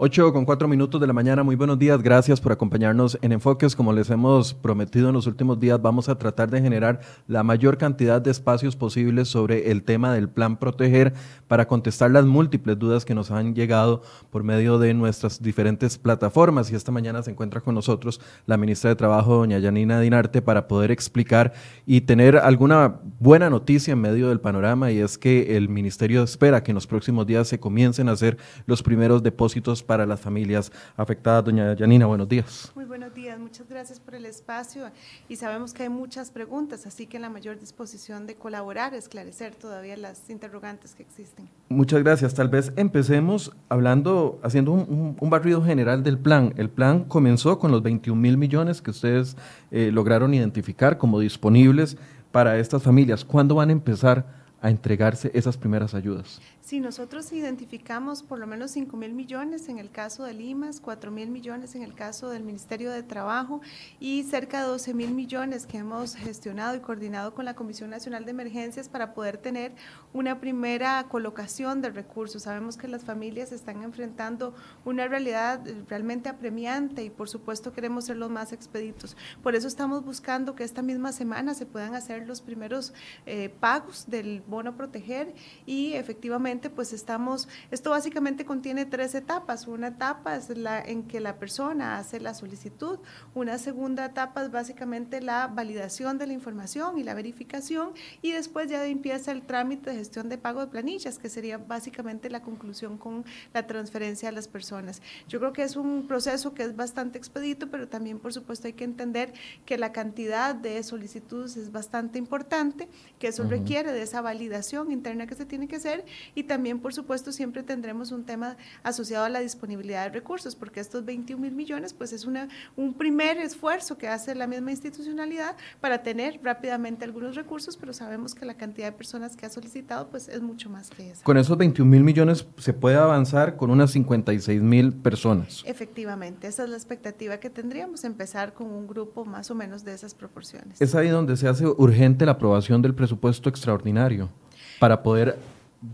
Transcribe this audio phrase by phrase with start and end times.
[0.00, 3.74] 8 con 4 minutos de la mañana, muy buenos días, gracias por acompañarnos en Enfoques.
[3.74, 7.78] Como les hemos prometido en los últimos días, vamos a tratar de generar la mayor
[7.78, 11.14] cantidad de espacios posibles sobre el tema del plan Proteger
[11.48, 16.70] para contestar las múltiples dudas que nos han llegado por medio de nuestras diferentes plataformas.
[16.70, 20.68] Y esta mañana se encuentra con nosotros la ministra de Trabajo, doña Yanina Dinarte, para
[20.68, 21.54] poder explicar
[21.86, 26.62] y tener alguna buena noticia en medio del panorama, y es que el ministerio espera
[26.62, 30.70] que en los próximos días se comiencen a hacer los primeros depósitos para las familias
[30.96, 31.46] afectadas.
[31.46, 32.70] Doña Yanina, buenos días.
[32.74, 34.90] Muy buenos días, muchas gracias por el espacio
[35.30, 39.96] y sabemos que hay muchas preguntas, así que la mayor disposición de colaborar, esclarecer todavía
[39.96, 41.48] las interrogantes que existen.
[41.70, 42.34] Muchas gracias.
[42.34, 46.52] Tal vez empecemos hablando, haciendo un, barrido general del plan.
[46.56, 49.36] El plan comenzó con los 21 mil millones que ustedes
[49.70, 51.96] eh, lograron identificar como disponibles
[52.30, 53.24] para estas familias.
[53.24, 54.26] ¿Cuándo van a empezar
[54.60, 56.40] a entregarse esas primeras ayudas?
[56.68, 61.10] Si nosotros identificamos por lo menos 5 mil millones en el caso de Limas, 4
[61.10, 63.62] mil millones en el caso del Ministerio de Trabajo
[64.00, 68.26] y cerca de 12 mil millones que hemos gestionado y coordinado con la Comisión Nacional
[68.26, 69.72] de Emergencias para poder tener
[70.12, 72.42] una primera colocación de recursos.
[72.42, 78.18] Sabemos que las familias están enfrentando una realidad realmente apremiante y por supuesto queremos ser
[78.18, 79.16] los más expeditos.
[79.42, 82.92] Por eso estamos buscando que esta misma semana se puedan hacer los primeros
[83.24, 85.34] eh, pagos del bono proteger
[85.64, 89.68] y efectivamente pues estamos, esto básicamente contiene tres etapas.
[89.68, 92.98] Una etapa es la en que la persona hace la solicitud,
[93.34, 98.68] una segunda etapa es básicamente la validación de la información y la verificación y después
[98.68, 102.98] ya empieza el trámite de gestión de pago de planillas, que sería básicamente la conclusión
[102.98, 105.00] con la transferencia a las personas.
[105.28, 108.72] Yo creo que es un proceso que es bastante expedito, pero también por supuesto hay
[108.72, 109.32] que entender
[109.64, 112.88] que la cantidad de solicitudes es bastante importante,
[113.18, 116.04] que eso requiere de esa validación interna que se tiene que hacer
[116.34, 120.80] y también, por supuesto, siempre tendremos un tema asociado a la disponibilidad de recursos, porque
[120.80, 125.54] estos 21 mil millones, pues es una, un primer esfuerzo que hace la misma institucionalidad
[125.80, 130.08] para tener rápidamente algunos recursos, pero sabemos que la cantidad de personas que ha solicitado,
[130.08, 131.22] pues es mucho más que esa.
[131.22, 135.62] Con esos 21 mil millones se puede avanzar con unas 56 mil personas.
[135.66, 139.94] Efectivamente, esa es la expectativa que tendríamos, empezar con un grupo más o menos de
[139.94, 140.80] esas proporciones.
[140.80, 144.30] Es ahí donde se hace urgente la aprobación del presupuesto extraordinario
[144.78, 145.38] para poder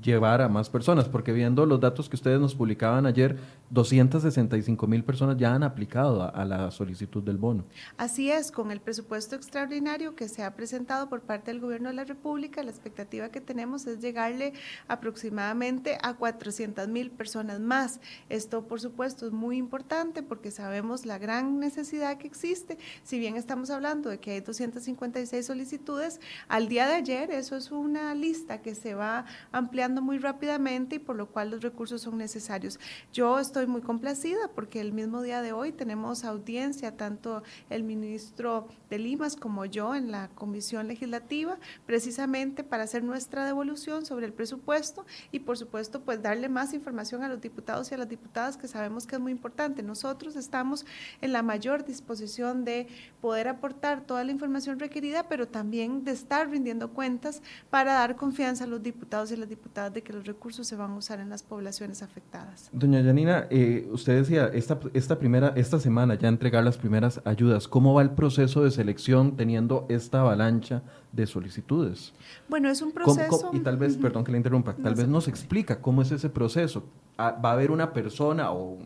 [0.02, 3.38] llevar a más personas, porque viendo los datos que ustedes nos publicaban ayer,
[3.70, 7.64] 265 mil personas ya han aplicado a, la solicitud del bono.
[7.98, 11.96] Así es, con el presupuesto extraordinario que se ha presentado por parte del Gobierno de
[11.96, 14.54] la República, la expectativa que tenemos es llegarle
[14.88, 18.00] aproximadamente a 400 mil personas más.
[18.30, 22.78] Esto, por supuesto, es muy importante porque sabemos la gran necesidad que existe.
[23.02, 27.70] Si bien estamos hablando de que hay 256 solicitudes, al día de ayer eso es
[27.70, 32.02] una lista que se va ampliando ampliando muy rápidamente y por lo cual los recursos
[32.02, 32.78] son necesarios.
[33.12, 38.68] Yo estoy muy complacida porque el mismo día de hoy tenemos audiencia, tanto el ministro
[38.88, 44.32] de Limas como yo en la comisión legislativa, precisamente para hacer nuestra devolución sobre el
[44.32, 48.56] presupuesto y por supuesto pues darle más información a los diputados y a las diputadas
[48.56, 49.82] que sabemos que es muy importante.
[49.82, 50.86] Nosotros estamos
[51.20, 52.86] en la mayor disposición de
[53.20, 58.62] poder aportar toda la información requerida, pero también de estar rindiendo cuentas para dar confianza
[58.62, 61.28] a los diputados y las diputadas de que los recursos se van a usar en
[61.28, 62.70] las poblaciones afectadas.
[62.72, 67.66] Doña Yanina, eh, usted decía, esta, esta, primera, esta semana ya entregar las primeras ayudas.
[67.66, 70.82] ¿Cómo va el proceso de selección teniendo esta avalancha
[71.12, 72.12] de solicitudes?
[72.48, 73.50] Bueno, es un proceso...
[73.52, 76.84] y tal vez, perdón que le interrumpa, tal vez nos explica cómo es ese proceso.
[77.18, 78.78] Ah, ¿Va a haber una persona o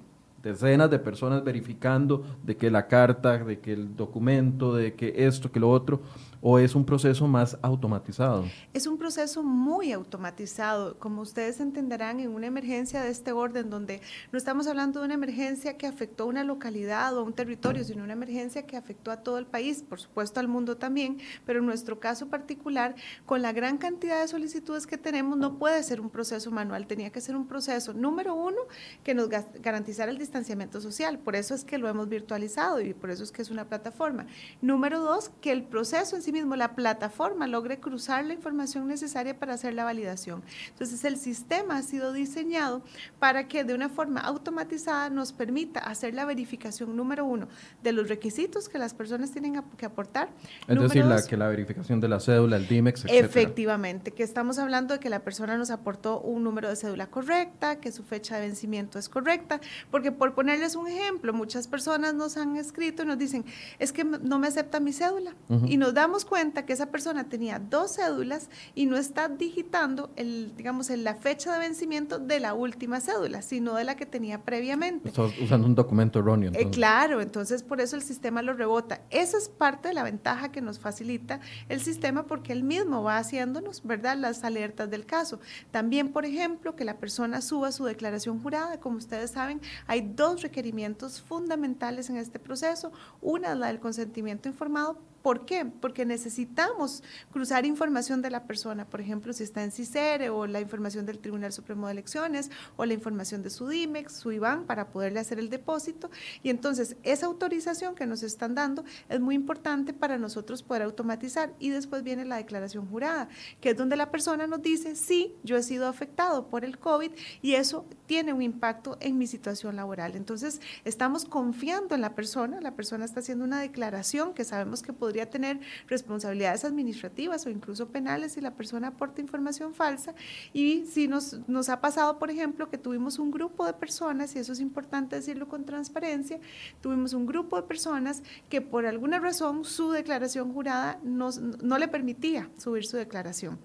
[0.43, 5.51] decenas de personas verificando de que la carta, de que el documento, de que esto,
[5.51, 6.01] que lo otro,
[6.41, 8.45] o es un proceso más automatizado?
[8.73, 10.99] Es un proceso muy automatizado.
[10.99, 14.01] Como ustedes entenderán, en una emergencia de este orden, donde
[14.33, 17.85] no estamos hablando de una emergencia que afectó a una localidad o a un territorio,
[17.85, 21.61] sino una emergencia que afectó a todo el país, por supuesto al mundo también, pero
[21.61, 22.95] en nuestro caso particular,
[23.27, 27.11] con la gran cantidad de solicitudes que tenemos, no puede ser un proceso manual, tenía
[27.11, 28.59] que ser un proceso, número uno,
[29.03, 31.19] que nos garantizara el distanciamiento social.
[31.19, 34.27] Por eso es que lo hemos virtualizado y por eso es que es una plataforma.
[34.61, 39.55] Número dos, que el proceso en mismo la plataforma logre cruzar la información necesaria para
[39.55, 40.43] hacer la validación.
[40.71, 42.83] Entonces el sistema ha sido diseñado
[43.19, 47.49] para que de una forma automatizada nos permita hacer la verificación número uno
[47.83, 50.29] de los requisitos que las personas tienen que aportar.
[50.67, 53.13] Es decir, la, que la verificación de la cédula, el DIMEX, etc.
[53.13, 57.81] Efectivamente, que estamos hablando de que la persona nos aportó un número de cédula correcta,
[57.81, 59.61] que su fecha de vencimiento es correcta,
[59.91, 63.45] porque por ponerles un ejemplo, muchas personas nos han escrito y nos dicen,
[63.79, 65.35] es que no me acepta mi cédula.
[65.67, 70.11] Y nos damos damos cuenta que esa persona tenía dos cédulas y no está digitando,
[70.17, 74.05] el, digamos, en la fecha de vencimiento de la última cédula, sino de la que
[74.05, 75.09] tenía previamente.
[75.09, 76.51] Estás usando un documento erróneo.
[76.55, 79.01] Eh, claro, entonces por eso el sistema lo rebota.
[79.11, 81.39] Esa es parte de la ventaja que nos facilita
[81.69, 85.39] el sistema porque él mismo va haciéndonos, ¿verdad?, las alertas del caso.
[85.71, 88.81] También, por ejemplo, que la persona suba su declaración jurada.
[88.81, 92.91] Como ustedes saben, hay dos requerimientos fundamentales en este proceso.
[93.21, 95.65] Una es la del consentimiento informado ¿Por qué?
[95.65, 100.61] Porque necesitamos cruzar información de la persona, por ejemplo, si está en CICERE o la
[100.61, 104.89] información del Tribunal Supremo de Elecciones o la información de su DIMEX, su IBAN, para
[104.89, 106.11] poderle hacer el depósito.
[106.43, 111.53] Y entonces esa autorización que nos están dando es muy importante para nosotros poder automatizar.
[111.59, 113.29] Y después viene la declaración jurada,
[113.61, 117.11] que es donde la persona nos dice, sí, yo he sido afectado por el COVID
[117.43, 120.17] y eso tiene un impacto en mi situación laboral.
[120.17, 124.93] Entonces, estamos confiando en la persona, la persona está haciendo una declaración que sabemos que
[125.09, 130.15] podría tener responsabilidades administrativas o incluso penales si la persona aporta información falsa.
[130.53, 134.39] Y si nos, nos ha pasado, por ejemplo, que tuvimos un grupo de personas, y
[134.39, 136.41] eso es importante decirlo con transparencia,
[136.83, 142.51] tuvimos un grupo de personas que por alguna razón su declaración jurada no le permitía
[142.59, 143.59] subir su declaración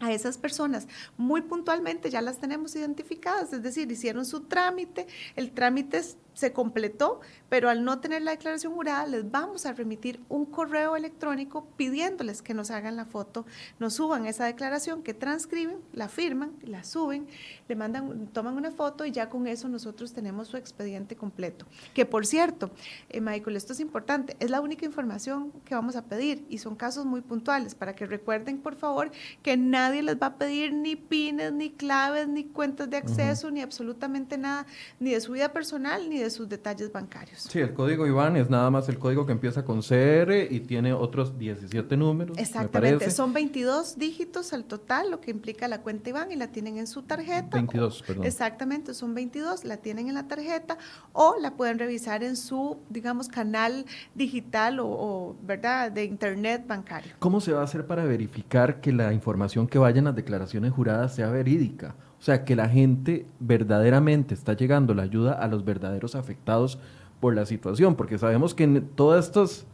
[0.00, 0.86] a esas personas
[1.16, 6.02] muy puntualmente ya las tenemos identificadas, es decir, hicieron su trámite, el trámite
[6.34, 10.96] se completó, pero al no tener la declaración jurada, les vamos a remitir un correo
[10.96, 13.46] electrónico pidiéndoles que nos hagan la foto,
[13.78, 17.26] nos suban esa declaración, que transcriben, la firman, la suben,
[17.68, 21.66] le mandan, toman una foto y ya con eso nosotros tenemos su expediente completo.
[21.94, 22.70] Que por cierto,
[23.08, 26.74] eh, Michael, esto es importante, es la única información que vamos a pedir y son
[26.74, 29.10] casos muy puntuales para que recuerden, por favor,
[29.42, 33.62] que nadie les va a pedir ni pines, ni claves, ni cuentas de acceso, ni
[33.62, 34.66] absolutamente nada,
[34.98, 37.42] ni de su vida personal, ni de de sus detalles bancarios.
[37.42, 40.92] Sí, el código IBAN es nada más el código que empieza con CR y tiene
[40.92, 42.36] otros 17 números.
[42.38, 46.78] Exactamente, son 22 dígitos al total, lo que implica la cuenta IBAN y la tienen
[46.78, 47.56] en su tarjeta.
[47.56, 48.24] 22, perdón.
[48.24, 50.78] Exactamente, son 22, la tienen en la tarjeta
[51.12, 57.12] o la pueden revisar en su, digamos, canal digital o, o ¿verdad?, de internet bancario.
[57.18, 60.72] ¿Cómo se va a hacer para verificar que la información que vaya en las declaraciones
[60.72, 61.94] juradas sea verídica?
[62.24, 66.78] O sea, que la gente verdaderamente está llegando la ayuda a los verdaderos afectados
[67.20, 69.66] por la situación, porque sabemos que en todos estos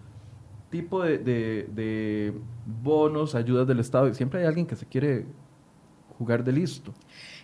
[0.69, 2.35] tipos de, de
[2.83, 5.27] bonos, ayudas del Estado, siempre hay alguien que se quiere
[6.21, 6.93] jugar de listo.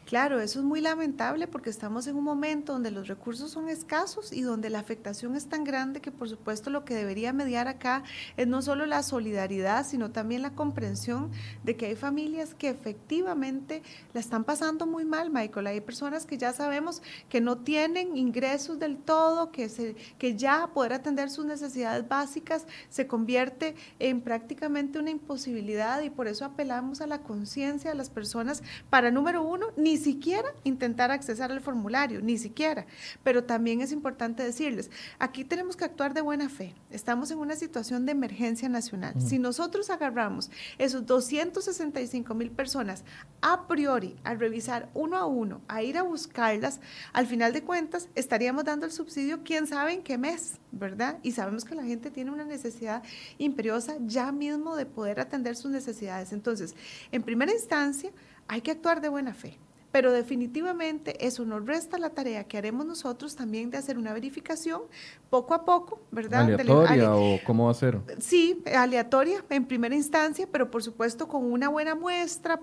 [0.06, 4.32] Claro, eso es muy lamentable porque estamos en un momento donde los recursos son escasos
[4.32, 8.04] y donde la afectación es tan grande que por supuesto lo que debería mediar acá
[8.36, 11.32] es no solo la solidaridad, sino también la comprensión
[11.64, 13.82] de que hay familias que efectivamente
[14.14, 15.66] la están pasando muy mal, Michael.
[15.66, 20.68] Hay personas que ya sabemos que no tienen ingresos del todo, que, se, que ya
[20.68, 27.00] poder atender sus necesidades básicas se convierte en prácticamente una imposibilidad y por eso apelamos
[27.00, 32.20] a la conciencia de las personas para, número uno, ni siquiera intentar accesar al formulario,
[32.20, 32.86] ni siquiera.
[33.22, 36.74] Pero también es importante decirles, aquí tenemos que actuar de buena fe.
[36.90, 39.14] Estamos en una situación de emergencia nacional.
[39.20, 43.04] Si nosotros agarramos esos 265 mil personas
[43.40, 46.80] a priori a revisar uno a uno, a ir a buscarlas,
[47.12, 51.18] al final de cuentas estaríamos dando el subsidio quién sabe en qué mes, ¿verdad?
[51.22, 53.02] Y sabemos que la gente tiene una necesidad
[53.38, 56.32] imperiosa ya mismo de poder atender sus necesidades.
[56.32, 56.74] Entonces,
[57.12, 58.10] en primera instancia,
[58.48, 59.58] hay que actuar de buena fe
[59.96, 64.82] pero definitivamente eso nos resta la tarea que haremos nosotros también de hacer una verificación
[65.30, 66.42] poco a poco, ¿verdad?
[66.42, 67.98] ¿Aleatoria o cómo va a ser?
[68.18, 72.60] Sí, aleatoria en primera instancia, pero por supuesto con una buena muestra,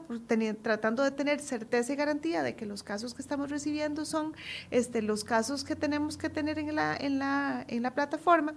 [0.61, 4.35] tratando de tener certeza y garantía de que los casos que estamos recibiendo son
[4.69, 8.53] este, los casos que tenemos que tener en la, en la, en la plataforma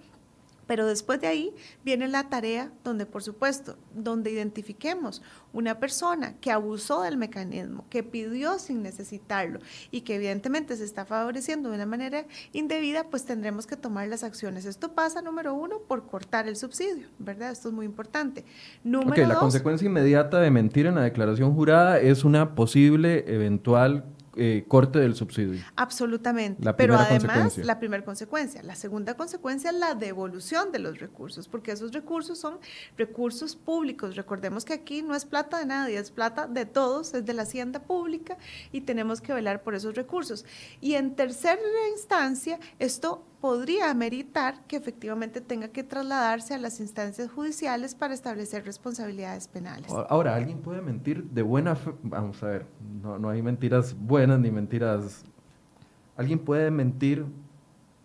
[0.66, 1.54] pero después de ahí
[1.85, 8.02] viene la tarea donde, por supuesto, donde identifiquemos una persona que abusó del mecanismo, que
[8.02, 13.66] pidió sin necesitarlo y que evidentemente se está favoreciendo de una manera indebida, pues tendremos
[13.66, 14.64] que tomar las acciones.
[14.64, 17.50] Esto pasa, número uno, por cortar el subsidio, ¿verdad?
[17.50, 18.44] Esto es muy importante.
[18.82, 24.04] Número la consecuencia inmediata de mentir en la declaración jurada es una posible eventual
[24.37, 25.62] eh, corte del subsidio.
[25.76, 26.73] Absolutamente.
[26.75, 28.62] Pero además, la primera consecuencia.
[28.62, 32.59] La segunda consecuencia es la devolución de los recursos, porque esos recursos son
[32.97, 34.16] recursos públicos.
[34.16, 37.43] Recordemos que aquí no es plata de nadie, es plata de todos, es de la
[37.43, 38.37] hacienda pública
[38.73, 40.45] y tenemos que velar por esos recursos.
[40.81, 41.61] Y en tercera
[41.93, 48.64] instancia, esto podría ameritar que efectivamente tenga que trasladarse a las instancias judiciales para establecer
[48.64, 49.93] responsabilidades penales.
[50.09, 51.93] Ahora, ¿alguien puede mentir de buena fe?
[52.02, 52.66] Vamos a ver,
[53.02, 55.25] no, no hay mentiras buenas ni mentiras...
[56.16, 57.26] ¿Alguien puede mentir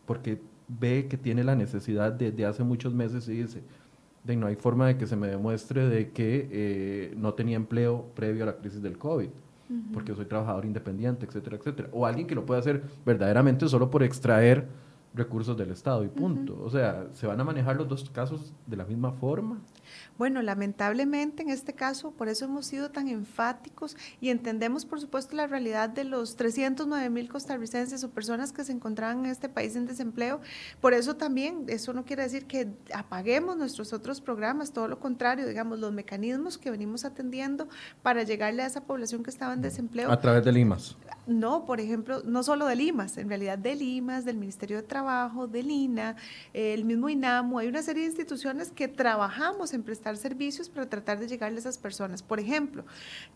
[0.05, 3.63] porque ve que tiene la necesidad desde hace muchos meses y dice,
[4.23, 8.07] de no hay forma de que se me demuestre de que eh, no tenía empleo
[8.15, 9.29] previo a la crisis del COVID,
[9.93, 11.87] porque soy trabajador independiente, etcétera, etcétera.
[11.93, 14.67] O alguien que lo pueda hacer verdaderamente solo por extraer
[15.13, 16.57] recursos del Estado y punto.
[16.63, 19.59] O sea, ¿se van a manejar los dos casos de la misma forma?
[20.17, 25.35] Bueno, lamentablemente en este caso, por eso hemos sido tan enfáticos y entendemos, por supuesto,
[25.35, 29.75] la realidad de los 309 mil costarricenses o personas que se encontraban en este país
[29.75, 30.39] en desempleo.
[30.79, 35.47] Por eso también, eso no quiere decir que apaguemos nuestros otros programas, todo lo contrario,
[35.47, 37.67] digamos, los mecanismos que venimos atendiendo
[38.01, 40.11] para llegarle a esa población que estaba en desempleo.
[40.11, 40.95] A través de Limas.
[41.27, 45.00] No, por ejemplo, no solo de Limas, en realidad de Limas, del Ministerio de Trabajo,
[45.51, 46.15] del INA,
[46.53, 51.19] el mismo INAMO, hay una serie de instituciones que trabajamos en prestar servicios para tratar
[51.19, 52.21] de llegarle a esas personas.
[52.21, 52.85] Por ejemplo,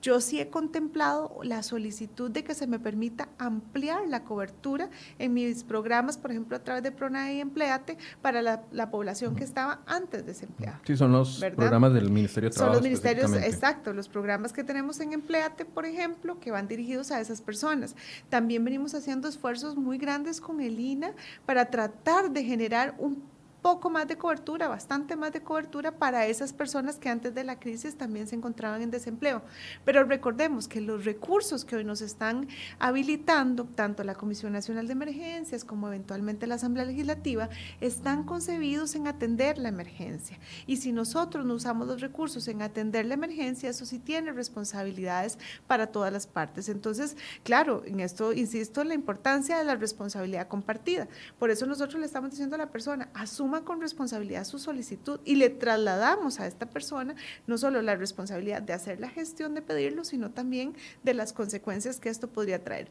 [0.01, 5.33] yo sí he contemplado la solicitud de que se me permita ampliar la cobertura en
[5.33, 9.81] mis programas, por ejemplo, a través de PRONAE y Empleate, para la, población que estaba
[9.87, 10.79] antes desempleada.
[10.85, 12.75] Sí, son los programas del Ministerio de Trabajo.
[12.75, 17.11] Son los ministerios, exacto, los programas que tenemos en Empleate, por ejemplo, que van dirigidos
[17.11, 17.95] a esas personas.
[18.29, 21.13] También venimos haciendo esfuerzos muy grandes con el INA
[21.45, 23.23] para tratar de generar un
[23.65, 27.59] poco más de cobertura, bastante más de cobertura para esas personas que antes de la
[27.59, 29.41] crisis también se encontraban en desempleo.
[29.83, 34.93] Pero recordemos que los recursos que hoy nos están habilitando, tanto la Comisión Nacional de
[34.93, 37.49] Emergencias como eventualmente la Asamblea Legislativa,
[37.81, 40.37] están concebidos en atender la emergencia.
[40.67, 45.39] Y si nosotros no usamos los recursos en atender la emergencia, eso sí tiene responsabilidades
[45.65, 46.69] para todas las partes.
[46.69, 51.07] Entonces, claro, en esto insisto en la importancia de la responsabilidad compartida.
[51.39, 55.35] Por eso nosotros le estamos diciendo a la persona, asuma con responsabilidad su solicitud y
[55.35, 57.15] le trasladamos a esta persona
[57.47, 61.99] no solo la responsabilidad de hacer la gestión de pedirlo, sino también de las consecuencias
[61.99, 62.89] que esto podría traer.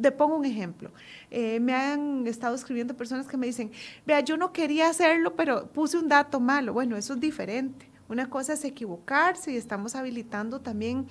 [0.00, 0.92] Te pongo un ejemplo.
[1.30, 3.72] Eh, me han estado escribiendo personas que me dicen,
[4.06, 6.72] vea, yo no quería hacerlo, pero puse un dato malo.
[6.72, 7.90] Bueno, eso es diferente.
[8.08, 11.06] Una cosa es equivocarse y estamos habilitando también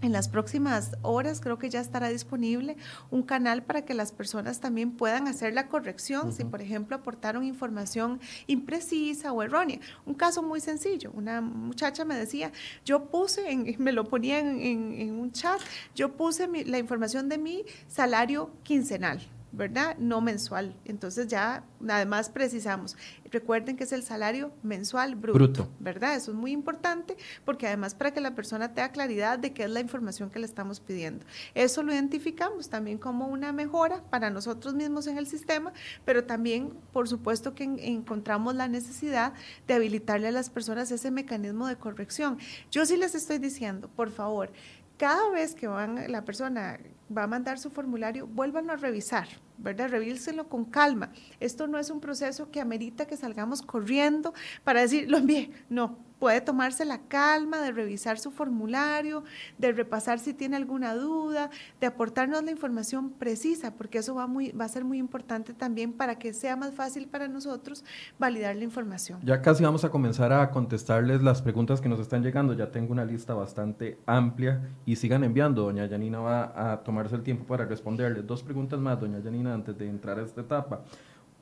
[0.00, 2.76] en las próximas horas creo que ya estará disponible
[3.10, 7.44] un canal para que las personas también puedan hacer la corrección si, por ejemplo, aportaron
[7.44, 9.80] información imprecisa o errónea.
[10.06, 12.52] Un caso muy sencillo, una muchacha me decía,
[12.84, 15.60] yo puse, en, me lo ponía en, un chat,
[15.94, 19.20] yo puse la información de mi salario quincenal
[19.52, 19.96] ¿verdad?
[19.98, 20.76] No mensual.
[20.84, 22.96] Entonces ya además precisamos,
[23.30, 26.14] recuerden que es el salario mensual bruto, ¿verdad?
[26.16, 29.70] Eso es muy importante porque además para que la persona tenga claridad de qué es
[29.70, 31.24] la información que le estamos pidiendo.
[31.54, 35.72] Eso lo identificamos también como una mejora para nosotros mismos en el sistema,
[36.04, 39.32] pero también por supuesto que encontramos la necesidad
[39.66, 42.38] de habilitarle a las personas ese mecanismo de corrección.
[42.70, 44.52] Yo sí les estoy diciendo, por favor,
[44.98, 46.78] cada vez que van, la persona
[47.16, 49.88] va a mandar su formulario, vuélvanlo a revisar, ¿verdad?
[49.88, 51.10] Revíselo con calma.
[51.40, 55.50] Esto no es un proceso que amerita que salgamos corriendo para decir, lo envié.
[55.70, 59.24] No, puede tomarse la calma de revisar su formulario,
[59.58, 64.52] de repasar si tiene alguna duda, de aportarnos la información precisa, porque eso va, muy,
[64.52, 67.84] va a ser muy importante también para que sea más fácil para nosotros
[68.18, 69.20] validar la información.
[69.24, 72.52] Ya casi vamos a comenzar a contestarles las preguntas que nos están llegando.
[72.52, 75.62] Ya tengo una lista bastante amplia y sigan enviando.
[75.62, 78.26] Doña Yanina va a tomarse el tiempo para responderles.
[78.26, 80.82] Dos preguntas más, doña Yanina, antes de entrar a esta etapa.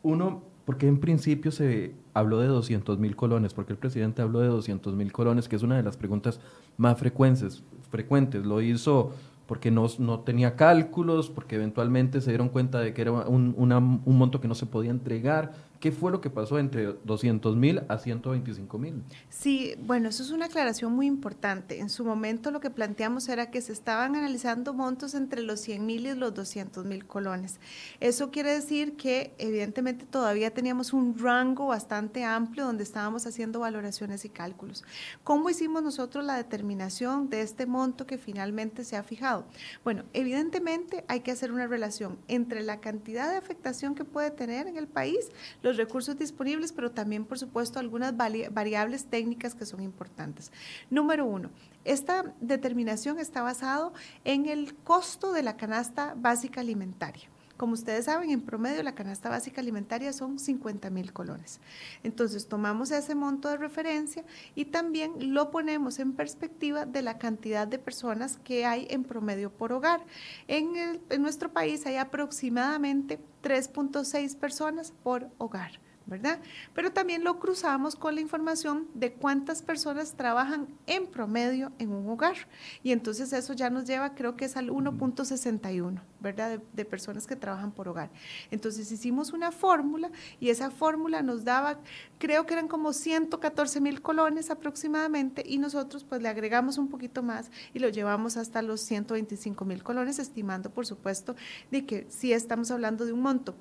[0.02, 3.54] Uno, porque en principio se habló de 200 mil colones?
[3.54, 6.40] Porque el presidente habló de 200 mil colones, que es una de las preguntas
[6.76, 7.62] más frecuentes.
[7.88, 8.44] frecuentes.
[8.44, 9.12] Lo hizo
[9.46, 14.18] porque no, no tenía cálculos, porque eventualmente se dieron cuenta de que era un, un
[14.18, 17.98] monto que no se podía entregar ¿Qué fue lo que pasó entre 200 mil a
[17.98, 19.02] 125 mil?
[19.28, 21.80] Sí, bueno, eso es una aclaración muy importante.
[21.80, 25.84] En su momento lo que planteamos era que se estaban analizando montos entre los 100
[25.84, 27.60] mil y los 200 mil colones.
[28.00, 34.24] Eso quiere decir que evidentemente todavía teníamos un rango bastante amplio donde estábamos haciendo valoraciones
[34.24, 34.84] y cálculos.
[35.24, 39.46] ¿Cómo hicimos nosotros la determinación de este monto que finalmente se ha fijado?
[39.84, 44.66] Bueno, evidentemente hay que hacer una relación entre la cantidad de afectación que puede tener
[44.66, 45.30] en el país,
[45.66, 50.52] los recursos disponibles, pero también, por supuesto, algunas variables técnicas que son importantes.
[50.90, 51.50] Número uno,
[51.84, 53.92] esta determinación está basado
[54.24, 57.28] en el costo de la canasta básica alimentaria.
[57.56, 61.60] Como ustedes saben, en promedio la canasta básica alimentaria son 50 mil colones.
[62.02, 67.66] Entonces tomamos ese monto de referencia y también lo ponemos en perspectiva de la cantidad
[67.66, 70.04] de personas que hay en promedio por hogar.
[70.48, 76.38] En, nuestro país hay aproximadamente 3.6 personas por hogar ¿verdad?
[76.72, 82.08] Pero también lo cruzamos con la información de cuántas personas trabajan en promedio en un
[82.08, 82.36] hogar.
[82.82, 86.50] Y entonces eso ya nos lleva, creo que es al 1.61, ¿verdad?
[86.50, 88.10] De, de, personas que trabajan por hogar.
[88.52, 91.80] Entonces hicimos una fórmula y esa fórmula nos daba,
[92.18, 97.24] creo que eran como 114 mil colones aproximadamente y nosotros pues le agregamos un poquito
[97.24, 101.34] más y lo llevamos hasta los 125 mil colones, estimando por supuesto
[101.72, 103.56] de que sí estamos hablando de un monto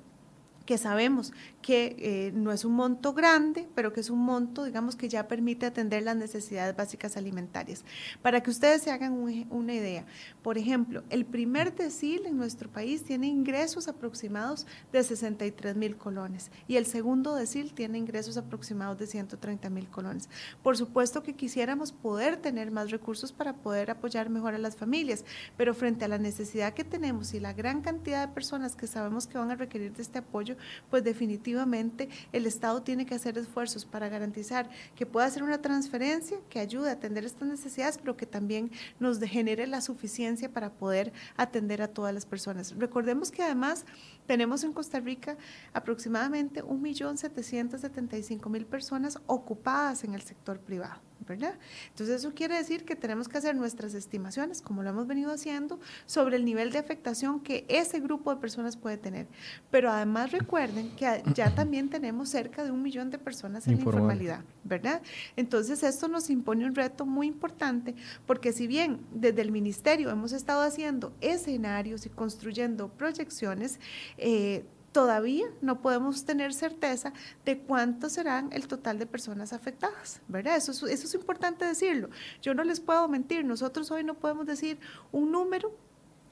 [0.66, 1.32] que sabemos
[1.62, 5.26] que eh, no es un monto grande, pero que es un monto, digamos, que ya
[5.26, 7.84] permite atender las necesidades básicas alimentarias.
[8.22, 9.14] Para que ustedes se hagan
[9.50, 10.04] una idea,
[10.42, 16.50] por ejemplo, el primer decil en nuestro país tiene ingresos aproximados de 63 mil colones
[16.68, 20.28] y el segundo decil tiene ingresos aproximados de 130 mil colones.
[20.62, 25.24] Por supuesto que quisiéramos poder tener más recursos para poder apoyar mejor a las familias,
[25.56, 29.26] pero frente a la necesidad que tenemos y la gran cantidad de personas que sabemos
[29.26, 30.55] que van a requerir de este apoyo,
[30.90, 36.38] pues definitivamente el Estado tiene que hacer esfuerzos para garantizar que pueda hacer una transferencia
[36.48, 41.12] que ayude a atender estas necesidades, pero que también nos genere la suficiencia para poder
[41.36, 42.74] atender a todas las personas.
[42.76, 43.84] Recordemos que además
[44.26, 45.36] tenemos en Costa Rica
[45.72, 51.00] aproximadamente 1.775.000 personas ocupadas en el sector privado.
[51.26, 51.54] ¿Verdad?
[51.88, 55.78] Entonces eso quiere decir que tenemos que hacer nuestras estimaciones, como lo hemos venido haciendo,
[56.06, 59.26] sobre el nivel de afectación que ese grupo de personas puede tener.
[59.70, 64.44] Pero además recuerden que ya también tenemos cerca de un millón de personas en informalidad,
[64.64, 65.02] ¿verdad?
[65.36, 67.94] Entonces esto nos impone un reto muy importante,
[68.26, 73.80] porque si bien desde el ministerio hemos estado haciendo escenarios y construyendo proyecciones,
[74.18, 74.64] eh,
[74.96, 77.12] todavía no podemos tener certeza
[77.44, 80.56] de cuántos serán el total de personas afectadas, ¿verdad?
[80.56, 82.08] Eso es, eso es importante decirlo.
[82.40, 84.78] Yo no les puedo mentir, nosotros hoy no podemos decir
[85.12, 85.76] un número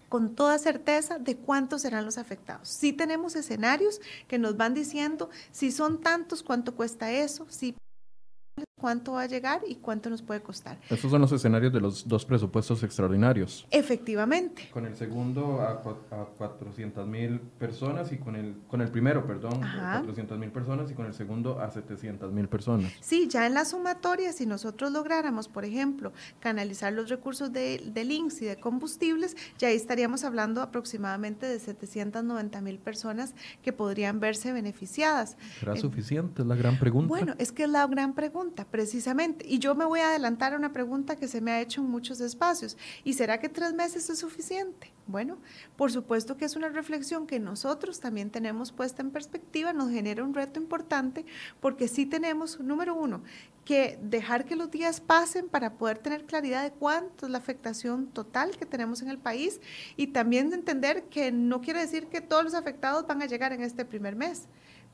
[0.08, 2.66] con toda certeza de cuántos serán los afectados.
[2.66, 7.76] Sí tenemos escenarios que nos van diciendo si son tantos, cuánto cuesta eso, si
[8.80, 10.78] cuánto va a llegar y cuánto nos puede costar.
[10.90, 13.66] Estos son los escenarios de los dos presupuestos extraordinarios.
[13.70, 14.68] Efectivamente.
[14.72, 19.62] Con el segundo a, a 400 mil personas y con el, con el primero, perdón,
[19.62, 22.92] a 400 mil personas y con el segundo a 700 mil personas.
[23.00, 28.04] Sí, ya en la sumatoria, si nosotros lográramos, por ejemplo, canalizar los recursos de, de
[28.04, 34.20] links y de combustibles, ya ahí estaríamos hablando aproximadamente de 790 mil personas que podrían
[34.20, 35.36] verse beneficiadas.
[35.58, 36.42] ¿Será suficiente?
[36.42, 37.08] Es la gran pregunta.
[37.08, 39.44] Bueno, es que es la gran pregunta precisamente.
[39.48, 41.88] Y yo me voy a adelantar a una pregunta que se me ha hecho en
[41.88, 42.76] muchos espacios.
[43.04, 44.92] ¿Y será que tres meses es suficiente?
[45.06, 45.38] Bueno,
[45.76, 50.24] por supuesto que es una reflexión que nosotros también tenemos puesta en perspectiva, nos genera
[50.24, 51.26] un reto importante
[51.60, 53.22] porque sí tenemos, número uno,
[53.64, 58.06] que dejar que los días pasen para poder tener claridad de cuánto es la afectación
[58.06, 59.60] total que tenemos en el país
[59.96, 63.62] y también entender que no quiere decir que todos los afectados van a llegar en
[63.62, 64.48] este primer mes.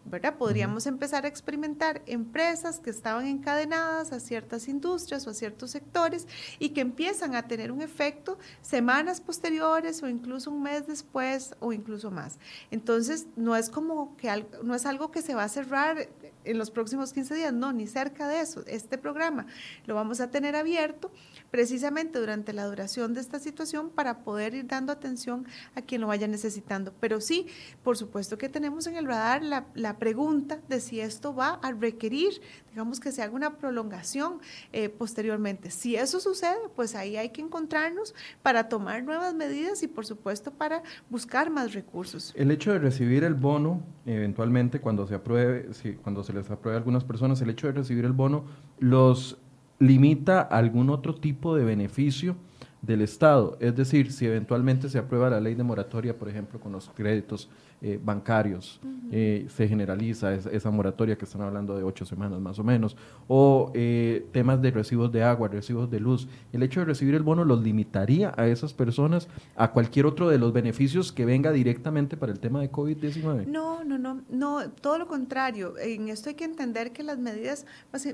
[0.04, 0.36] ¿Verdad?
[0.36, 6.26] Podríamos empezar a experimentar empresas que estaban encadenadas a ciertas industrias o a ciertos sectores
[6.58, 11.72] y que empiezan a tener un efecto semanas posteriores o incluso un mes después o
[11.72, 12.38] incluso más.
[12.70, 16.08] Entonces, no es como que no es algo que se va a cerrar
[16.44, 18.64] en los próximos 15 días, no, ni cerca de eso.
[18.66, 19.46] Este programa
[19.86, 21.10] lo vamos a tener abierto
[21.50, 26.06] precisamente durante la duración de esta situación para poder ir dando atención a quien lo
[26.06, 26.94] vaya necesitando.
[27.00, 27.46] Pero sí,
[27.82, 31.72] por supuesto que tenemos en el radar la, la pregunta de si esto va a
[31.72, 34.40] requerir, digamos que se haga una prolongación
[34.72, 35.70] eh, posteriormente.
[35.70, 40.50] Si eso sucede, pues ahí hay que encontrarnos para tomar nuevas medidas y por supuesto
[40.50, 42.33] para buscar más recursos.
[42.37, 45.68] El hecho de recibir el bono, eventualmente cuando se apruebe,
[46.03, 48.44] cuando se les apruebe a algunas personas, el hecho de recibir el bono
[48.79, 49.38] los
[49.79, 52.37] limita algún otro tipo de beneficio
[52.83, 53.57] del Estado.
[53.61, 57.50] Es decir, si eventualmente se aprueba la ley de moratoria, por ejemplo, con los créditos
[57.82, 58.78] eh, bancarios,
[59.10, 62.94] eh, se generaliza esa moratoria que están hablando de ocho semanas más o menos,
[63.26, 66.28] o eh, temas de recibos de agua, recibos de luz.
[66.52, 70.36] El hecho de recibir el bono los limitaría a esas personas a cualquier otro de
[70.36, 73.46] los beneficios que venga directamente para el tema de COVID-19.
[73.46, 75.78] No, no, no, no, todo lo contrario.
[75.78, 77.64] En esto hay que entender que las medidas,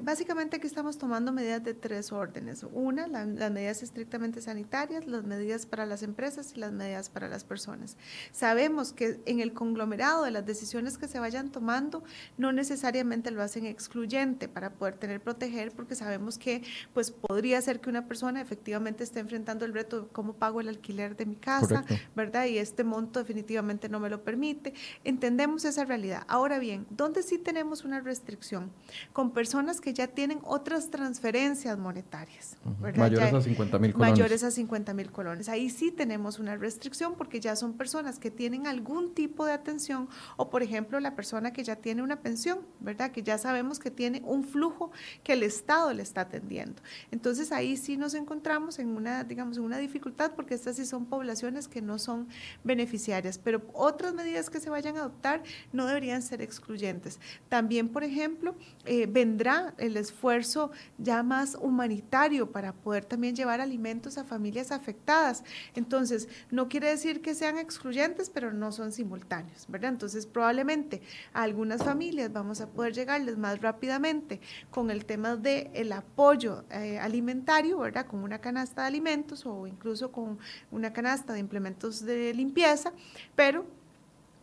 [0.03, 2.65] básicamente aquí estamos tomando medidas de tres órdenes.
[2.73, 7.43] Una, las medidas estrictamente sanitarias, las medidas para las empresas y las medidas para las
[7.43, 7.97] personas.
[8.31, 12.05] Sabemos que en el conglomerado de las decisiones que se vayan tomando
[12.39, 16.63] no necesariamente lo hacen excluyente para poder tener proteger, porque sabemos que
[16.95, 20.69] pues podría ser que una persona efectivamente esté enfrentando el reto de cómo pago el
[20.69, 22.47] alquiler de mi casa, ¿verdad?
[22.47, 24.75] Y este monto definitivamente no me lo permite.
[25.05, 26.25] Entendemos esa realidad.
[26.29, 28.71] Ahora bien, ¿dónde sí tenemos una restricción?
[29.13, 32.57] Con personas que ya tienen otras transferencias monetarias,
[32.97, 35.49] Mayores a 50 mil Mayores a 50 mil colones.
[35.49, 40.09] Ahí sí tenemos una restricción porque ya son personas que tienen algún tipo de atención
[40.37, 43.11] o, por ejemplo, la persona que ya tiene una pensión, ¿verdad?
[43.11, 44.91] Que ya sabemos que tiene un flujo
[45.23, 46.83] que el Estado le está atendiendo.
[47.11, 51.07] Entonces ahí sí nos encontramos en una, digamos, en una dificultad porque estas sí son
[51.07, 52.29] poblaciones que no son
[52.65, 57.19] beneficiarias, pero otras medidas que se vayan a adoptar no deberían ser excluyentes.
[57.49, 58.55] También, por ejemplo,
[58.85, 65.45] eh, vendrá el esfuerzo ya más humanitario para poder también llevar alimentos a familias afectadas.
[65.75, 69.36] Entonces, no quiere decir que sean excluyentes, pero no son simultáneos,
[69.83, 75.71] Entonces, probablemente a algunas familias vamos a poder llegarles más rápidamente con el tema del
[75.75, 78.07] el apoyo eh, alimentario, ¿verdad?
[78.07, 80.39] Con una canasta de alimentos o incluso con
[80.71, 82.93] una canasta de implementos de limpieza,
[83.35, 83.67] pero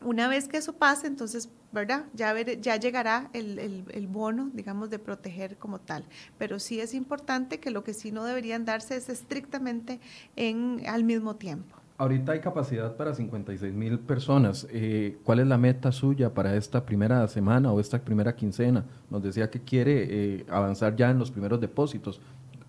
[0.03, 2.05] una vez que eso pase, entonces, ¿verdad?
[2.13, 6.05] Ya, ya llegará el, el, bono, digamos, de proteger como tal.
[6.37, 9.99] Pero sí es importante que lo que sí no deberían darse es estrictamente
[10.35, 11.82] en, al mismo tiempo.
[11.95, 14.67] Ahorita hay capacidad para 56 mil personas.
[14.71, 18.83] Eh, ¿Cuál es la meta suya para esta primera semana o esta primera quincena?
[19.11, 22.19] Nos decía que quiere eh, avanzar ya en los primeros depósitos.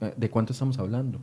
[0.03, 1.21] Eh, ¿De cuánto estamos hablando?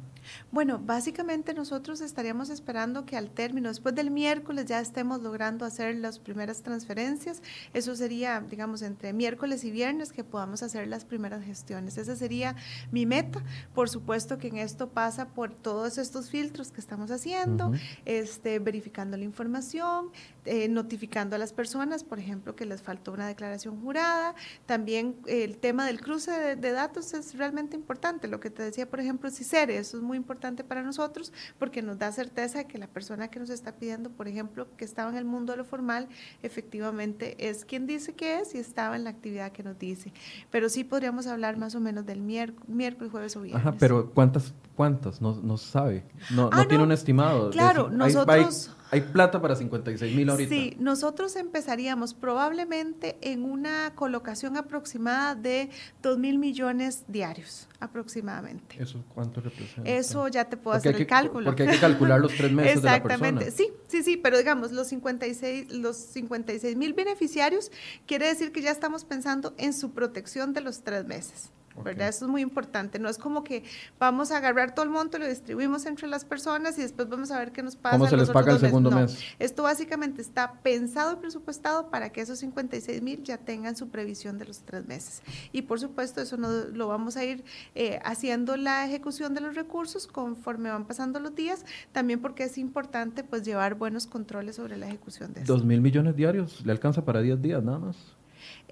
[0.51, 5.95] Bueno, básicamente nosotros estaríamos esperando que al término, después del miércoles, ya estemos logrando hacer
[5.95, 7.41] las primeras transferencias.
[7.73, 11.97] Eso sería, digamos, entre miércoles y viernes que podamos hacer las primeras gestiones.
[11.97, 12.55] Esa sería
[12.91, 13.43] mi meta.
[13.73, 17.71] Por supuesto que en esto pasa por todos estos filtros que estamos haciendo,
[18.05, 20.11] este, verificando la información,
[20.45, 24.35] eh, notificando a las personas, por ejemplo, que les faltó una declaración jurada.
[24.65, 28.27] También el tema del cruce de, datos es realmente importante.
[28.27, 31.97] Lo que te decía, por ejemplo, CICERE, eso es muy importante para nosotros porque nos
[31.97, 35.17] da certeza de que la persona que nos está pidiendo, por ejemplo, que estaba en
[35.17, 36.07] el mundo de lo formal,
[36.43, 40.13] efectivamente es quien dice que es y estaba en la actividad que nos dice.
[40.49, 43.65] Pero sí podríamos hablar más o menos del miércoles, jueves o viernes.
[43.65, 44.53] Ajá, pero ¿cuántas?
[44.75, 45.21] ¿Cuántas?
[45.21, 46.03] No, no sabe.
[46.29, 47.49] No, no, ah, tiene un estimado.
[47.49, 48.69] Claro, nosotros...
[48.69, 50.49] Hay plata para 56 mil ahorita.
[50.49, 55.69] Sí, nosotros empezaríamos probablemente en una colocación aproximada de
[56.03, 58.75] 2 mil millones diarios, aproximadamente.
[58.77, 59.89] ¿Eso cuánto representa?
[59.89, 61.45] Eso ya te puedo hacer el cálculo.
[61.45, 63.29] Porque hay que calcular los tres meses de la persona.
[63.29, 67.71] Exactamente, sí, sí, sí, pero digamos, los 56 los 56 mil beneficiarios
[68.05, 71.51] quiere decir que ya estamos pensando en su protección de los tres meses.
[71.83, 72.09] ¿Verdad?
[72.09, 72.99] Eso es muy importante.
[72.99, 73.63] No es como que
[73.99, 77.39] vamos a agarrar todo el monto, lo distribuimos entre las personas y después vamos a
[77.39, 77.97] ver qué nos pasa.
[77.97, 79.17] ¿Cómo se les paga el segundo mes?
[79.39, 84.37] Esto básicamente está pensado y presupuestado para que esos 56 mil ya tengan su previsión
[84.37, 85.21] de los tres meses.
[85.51, 87.43] Y por supuesto, eso no, lo vamos a ir
[87.75, 92.57] eh, haciendo la ejecución de los recursos conforme van pasando los días, también porque es
[92.57, 95.53] importante pues llevar buenos controles sobre la ejecución de eso.
[95.53, 96.65] ¿Dos mil millones diarios?
[96.65, 97.97] ¿Le alcanza para 10 días nada más?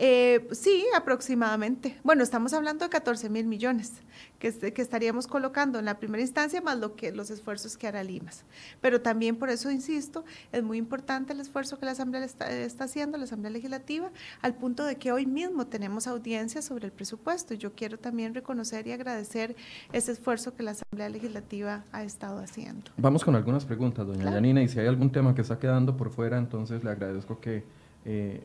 [0.01, 1.97] Eh, sí, aproximadamente.
[2.03, 3.91] Bueno, estamos hablando de 14 mil millones
[4.39, 8.01] que, que, estaríamos colocando en la primera instancia más lo que los esfuerzos que hará
[8.01, 8.45] Limas.
[8.79, 13.17] Pero también por eso insisto, es muy importante el esfuerzo que la Asamblea está, haciendo,
[13.17, 14.09] la Asamblea Legislativa,
[14.41, 17.53] al punto de que hoy mismo tenemos audiencia sobre el presupuesto.
[17.53, 19.57] Yo quiero también reconocer y agradecer
[19.91, 22.89] ese esfuerzo que la Asamblea Legislativa ha estado haciendo.
[22.95, 26.09] Vamos con algunas preguntas, doña Yanina, y si hay algún tema que está quedando por
[26.09, 27.65] fuera, entonces le agradezco que
[28.05, 28.41] eh,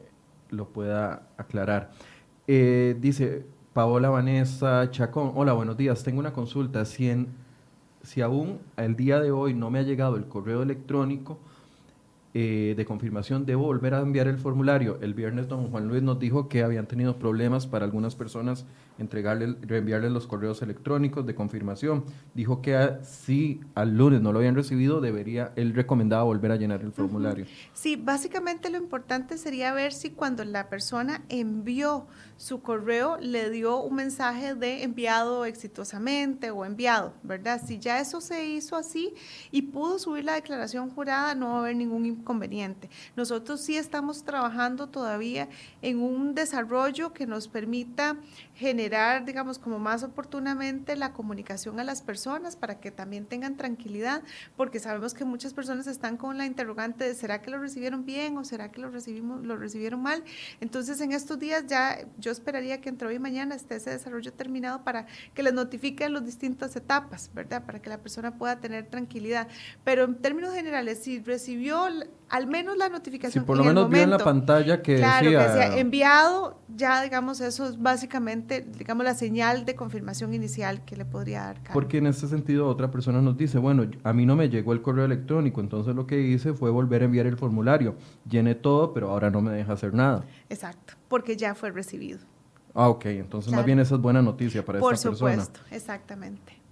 [0.54, 1.90] lo pueda aclarar.
[2.46, 6.84] Eh, dice Paola Vanessa Chacón, hola, buenos días, tengo una consulta.
[6.84, 7.26] Si,
[8.02, 11.38] si aún el día de hoy no me ha llegado el correo electrónico,
[12.36, 14.98] eh, de confirmación, debo volver a enviar el formulario.
[15.00, 18.66] El viernes don Juan Luis nos dijo que habían tenido problemas para algunas personas
[18.98, 22.04] entregarle, reenviarle los correos electrónicos de confirmación.
[22.34, 26.82] Dijo que si al lunes no lo habían recibido, debería, él recomendaba volver a llenar
[26.82, 27.46] el formulario.
[27.72, 33.80] Sí, básicamente lo importante sería ver si cuando la persona envió su correo le dio
[33.80, 37.62] un mensaje de enviado exitosamente o enviado, ¿verdad?
[37.64, 39.14] Si ya eso se hizo así
[39.52, 42.88] y pudo subir la declaración jurada, no va a haber ningún inconveniente.
[43.16, 45.48] Nosotros sí estamos trabajando todavía
[45.82, 48.16] en un desarrollo que nos permita
[48.54, 54.22] generar, digamos, como más oportunamente la comunicación a las personas para que también tengan tranquilidad,
[54.56, 58.38] porque sabemos que muchas personas están con la interrogante de ¿será que lo recibieron bien
[58.38, 60.24] o será que lo recibimos lo recibieron mal?
[60.60, 64.32] Entonces, en estos días ya yo esperaría que entre hoy y mañana esté ese desarrollo
[64.32, 67.66] terminado para que les notifique las distintas etapas, ¿verdad?
[67.66, 69.48] Para que la persona pueda tener tranquilidad.
[69.84, 71.88] Pero en términos generales, si recibió
[72.28, 73.44] al menos la notificación.
[73.44, 77.02] Si por lo menos vio en la pantalla que claro, decía, que decía enviado, ya
[77.02, 81.60] digamos, eso es básicamente, digamos, la señal de confirmación inicial que le podría dar.
[81.72, 84.82] Porque en este sentido otra persona nos dice, bueno, a mí no me llegó el
[84.82, 87.94] correo electrónico, entonces lo que hice fue volver a enviar el formulario.
[88.28, 90.24] Llené todo, pero ahora no me deja hacer nada.
[90.48, 92.18] Exacto, porque ya fue recibido.
[92.74, 95.10] Ah, ok, entonces más bien esa es buena noticia para esta persona.
[95.10, 96.63] Por supuesto, exactamente.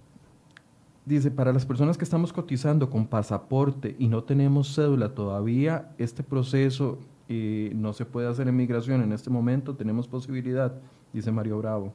[1.05, 6.23] Dice, para las personas que estamos cotizando con pasaporte y no tenemos cédula todavía, este
[6.23, 10.73] proceso eh, no se puede hacer en migración en este momento, tenemos posibilidad,
[11.11, 11.93] dice Mario Bravo.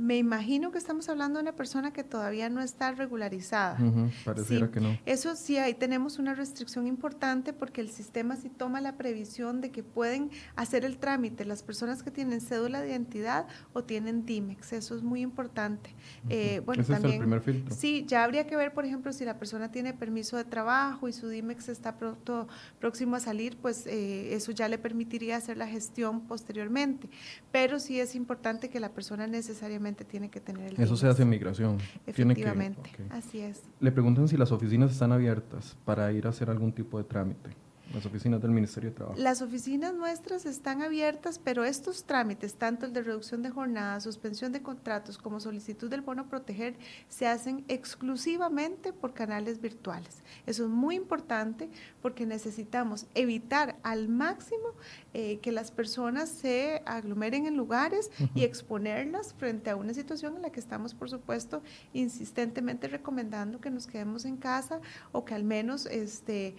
[0.00, 3.76] Me imagino que estamos hablando de una persona que todavía no está regularizada.
[4.24, 4.98] pareciera que no.
[5.04, 9.70] Eso sí, ahí tenemos una restricción importante porque el sistema sí toma la previsión de
[9.70, 14.72] que pueden hacer el trámite las personas que tienen cédula de identidad o tienen DIMEX.
[14.72, 15.94] Eso es muy importante.
[16.30, 17.74] Eh, bueno, Ese también, es el primer filtro.
[17.74, 21.12] Sí, ya habría que ver, por ejemplo, si la persona tiene permiso de trabajo y
[21.12, 25.66] su DIMEX está pronto, próximo a salir, pues eh, eso ya le permitiría hacer la
[25.66, 27.10] gestión posteriormente.
[27.52, 31.22] Pero sí es importante que la persona necesariamente tiene que tener el Eso se hace
[31.22, 31.78] en migración.
[32.06, 33.62] Efectivamente, así es.
[33.80, 37.50] Le preguntan si las oficinas están abiertas para ir a hacer algún tipo de trámite.
[37.92, 39.18] Las oficinas del Ministerio de Trabajo.
[39.18, 44.52] Las oficinas nuestras están abiertas, pero estos trámites, tanto el de reducción de jornada, suspensión
[44.52, 46.76] de contratos como solicitud del bono proteger,
[47.08, 50.22] se hacen exclusivamente por canales virtuales.
[50.46, 51.68] Eso es muy importante
[52.00, 54.74] porque necesitamos evitar al máximo
[55.12, 60.42] eh, que las personas se aglomeren en lugares y exponerlas frente a una situación en
[60.42, 65.42] la que estamos, por supuesto, insistentemente recomendando que nos quedemos en casa o que al
[65.42, 66.54] menos este,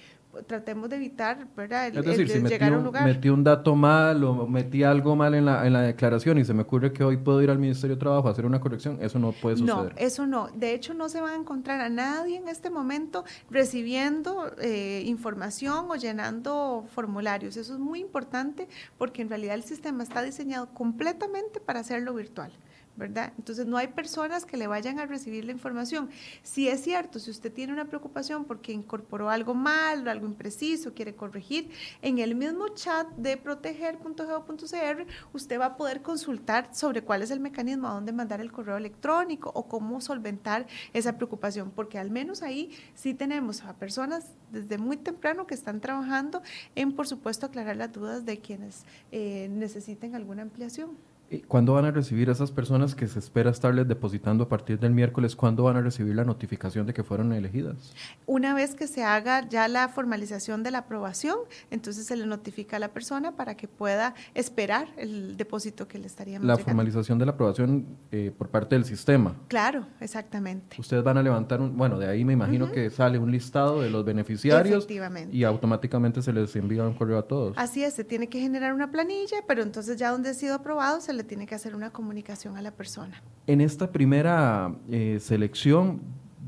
[0.48, 1.88] tratemos de evitar ¿verdad?
[1.88, 3.06] El, es decir, llegar a un lugar.
[3.06, 6.54] metí un dato mal o metí algo mal en la, en la declaración y se
[6.54, 9.20] me ocurre que hoy puedo ir al Ministerio de Trabajo a hacer una corrección, eso
[9.20, 9.94] no puede suceder.
[9.94, 10.48] No, eso no.
[10.50, 15.86] De hecho, no se va a encontrar a nadie en este momento recibiendo eh, información
[15.89, 17.58] o llenando formularios.
[17.58, 18.67] Eso es muy importante
[18.98, 22.52] porque en realidad el sistema está diseñado completamente para hacerlo virtual.
[22.96, 23.34] ¿Verdad?
[23.38, 26.10] Entonces no hay personas que le vayan a recibir la información.
[26.44, 31.16] Si es cierto, si usted tiene una preocupación porque incorporó algo mal, algo impreciso, quiere
[31.16, 31.70] corregir,
[32.02, 37.40] en el mismo chat de proteger.geo.cr usted va a poder consultar sobre cuál es el
[37.40, 42.42] mecanismo, a dónde mandar el correo electrónico o cómo solventar esa preocupación, porque al menos
[42.42, 46.42] ahí sí tenemos a personas desde muy temprano que están trabajando
[46.76, 51.11] en, por supuesto, aclarar las dudas de quienes eh, necesiten alguna ampliación.
[51.48, 55.36] ¿Cuándo van a recibir esas personas que se espera estarles depositando a partir del miércoles?
[55.36, 57.94] ¿Cuándo van a recibir la notificación de que fueron elegidas?
[58.26, 61.38] Una vez que se haga ya la formalización de la aprobación,
[61.70, 66.08] entonces se le notifica a la persona para que pueda esperar el depósito que le
[66.08, 69.36] estaríamos La formalización de la aprobación eh, por parte del sistema.
[69.48, 70.76] Claro, exactamente.
[70.80, 73.89] Ustedes van a levantar un, bueno, de ahí me imagino que sale un listado de
[73.89, 74.88] los beneficiarios
[75.32, 77.58] y automáticamente se les envía un correo a todos.
[77.58, 81.00] Así es, se tiene que generar una planilla, pero entonces ya donde ha sido aprobado
[81.00, 83.22] se le tiene que hacer una comunicación a la persona.
[83.48, 86.02] En esta primera eh, selección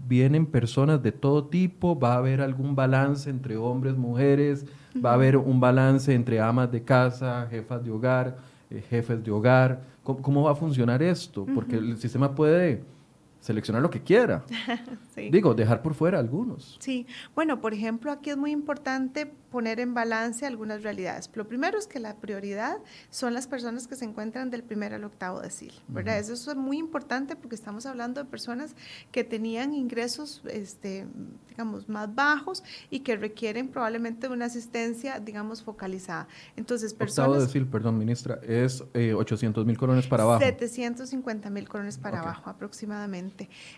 [0.07, 4.65] vienen personas de todo tipo, va a haber algún balance entre hombres, mujeres,
[5.03, 8.37] va a haber un balance entre amas de casa, jefas de hogar,
[8.69, 9.81] eh, jefes de hogar.
[10.03, 11.45] ¿Cómo, va a funcionar esto?
[11.55, 12.83] Porque el sistema puede
[13.43, 14.45] seleccionar lo que quiera.
[15.15, 16.77] Digo, dejar por fuera algunos.
[16.79, 21.29] Sí, bueno, por ejemplo, aquí es muy importante poner en balance algunas realidades.
[21.35, 22.77] Lo primero es que la prioridad
[23.09, 26.17] son las personas que se encuentran del primer al octavo decil, ¿verdad?
[26.17, 28.75] Eso es muy importante porque estamos hablando de personas
[29.11, 31.05] que tenían ingresos, este,
[31.49, 36.27] digamos, más bajos y que requieren probablemente una asistencia, digamos, focalizada.
[36.55, 37.29] Entonces, personas...
[37.29, 40.39] Octavo decil, perdón, ministra, es 800 eh, mil colones para abajo.
[40.39, 43.32] 750 mil colones para abajo aproximadamente.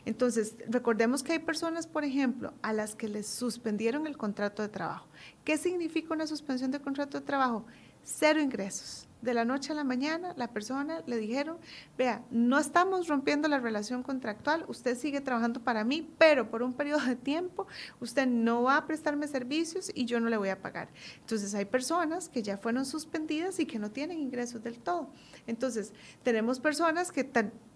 [0.06, 4.70] Entonces, recordemos que hay personas, por ejemplo, a las que les suspendieron el contrato de
[4.70, 5.08] trabajo.
[5.44, 7.66] ¿Qué significa una suspensión de contrato de trabajo?
[8.04, 9.05] Cero ingresos.
[9.22, 11.58] De la noche a la mañana, la persona le dijeron,
[11.98, 16.74] vea, no estamos rompiendo la relación contractual, usted sigue trabajando para mí, pero por un
[16.74, 17.66] periodo de tiempo
[18.00, 20.90] usted no va a prestarme servicios y yo no le voy a pagar.
[21.22, 25.10] Entonces hay personas que ya fueron suspendidas y que no tienen ingresos del todo.
[25.48, 27.24] Entonces, tenemos personas que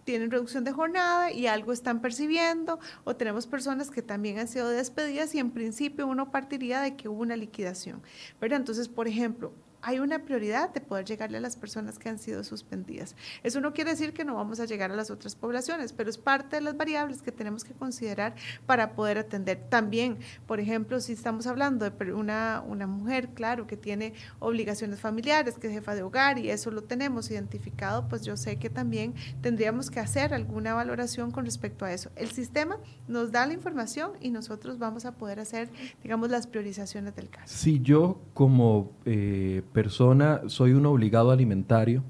[0.04, 4.70] tienen reducción de jornada y algo están percibiendo, o tenemos personas que también han sido
[4.70, 8.02] despedidas y en principio uno partiría de que hubo una liquidación.
[8.40, 8.60] ¿verdad?
[8.60, 12.44] Entonces, por ejemplo, hay una prioridad de poder llegarle a las personas que han sido
[12.44, 13.16] suspendidas.
[13.44, 16.18] Eso no quiere decir que no vamos a llegar a las otras poblaciones, pero es
[16.18, 19.58] parte de las variables que tenemos que considerar para poder atender.
[19.70, 25.58] También, por ejemplo, si estamos hablando de una, una mujer, claro, que tiene obligaciones familiares,
[25.58, 29.14] que es jefa de hogar y eso lo tenemos identificado, pues yo sé que también
[29.42, 32.12] tendríamos que hacer alguna valoración con respecto a eso.
[32.16, 35.70] El sistema nos da la información y nosotros vamos a poder hacer,
[36.04, 37.56] digamos, las priorizaciones del caso.
[37.56, 38.92] Si yo como...
[39.06, 42.04] Eh, persona soy un obligado alimentario,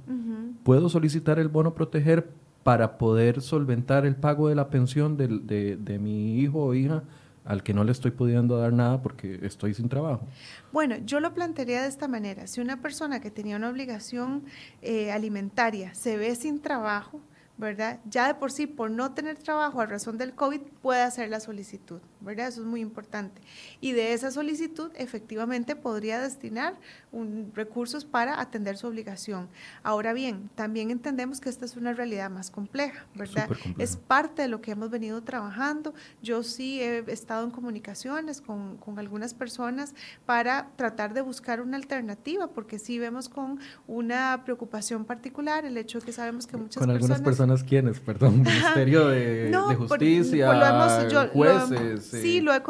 [0.63, 2.29] ¿puedo solicitar el bono proteger
[2.63, 7.03] para poder solventar el pago de la pensión de, de, mi hijo o hija
[7.45, 10.27] al que no le estoy pudiendo dar nada porque estoy sin trabajo?
[10.71, 12.45] Bueno, yo lo plantearía de esta manera.
[12.47, 14.43] Si una persona que tenía una obligación
[14.81, 17.21] eh, alimentaria se ve sin trabajo,
[17.57, 17.99] ¿verdad?
[18.09, 21.41] Ya de por sí, por no tener trabajo a razón del COVID, puede hacer la
[21.41, 22.47] solicitud, ¿verdad?
[22.47, 23.41] Eso es muy importante.
[23.81, 26.75] Y de esa solicitud, efectivamente, podría destinar
[27.11, 29.47] un, recursos para atender su obligación.
[29.83, 33.49] Ahora bien, también entendemos que esta es una realidad más compleja, ¿verdad?
[33.77, 35.93] Es parte de lo que hemos venido trabajando.
[36.21, 39.93] Yo sí he estado en comunicaciones con, con algunas personas
[40.25, 45.99] para tratar de buscar una alternativa, porque sí vemos con una preocupación particular el hecho
[45.99, 47.99] de que sabemos que muchas con algunas personas quiénes?
[47.99, 50.49] Perdón, Ministerio de, Justicia,
[51.33, 52.08] jueces.
[52.09, 52.61] Sí, lo he,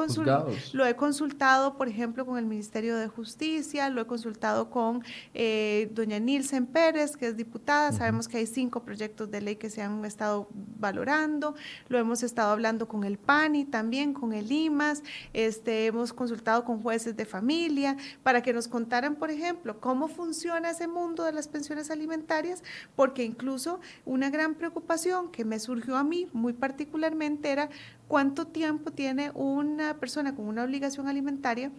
[0.74, 5.90] lo he consultado, por ejemplo, con el Ministerio de Justicia, lo he consultado con eh,
[5.94, 7.92] doña Nilsen Pérez, que es diputada.
[7.92, 10.50] Sabemos que hay cinco proyectos de ley que se han estado
[10.80, 11.56] valorando.
[11.88, 15.04] Lo hemos estado hablando con el PANI también, con el IMAS.
[15.34, 20.72] Este, hemos consultado con jueces de familia para que nos contaran, por ejemplo, cómo funciona
[20.72, 22.64] ese mundo de las pensiones alimentarias,
[22.96, 27.70] porque incluso una gran preocupación que me surgió a mí muy particularmente era
[28.10, 31.72] cuánto tiempo tiene una persona con una obligación alimentaria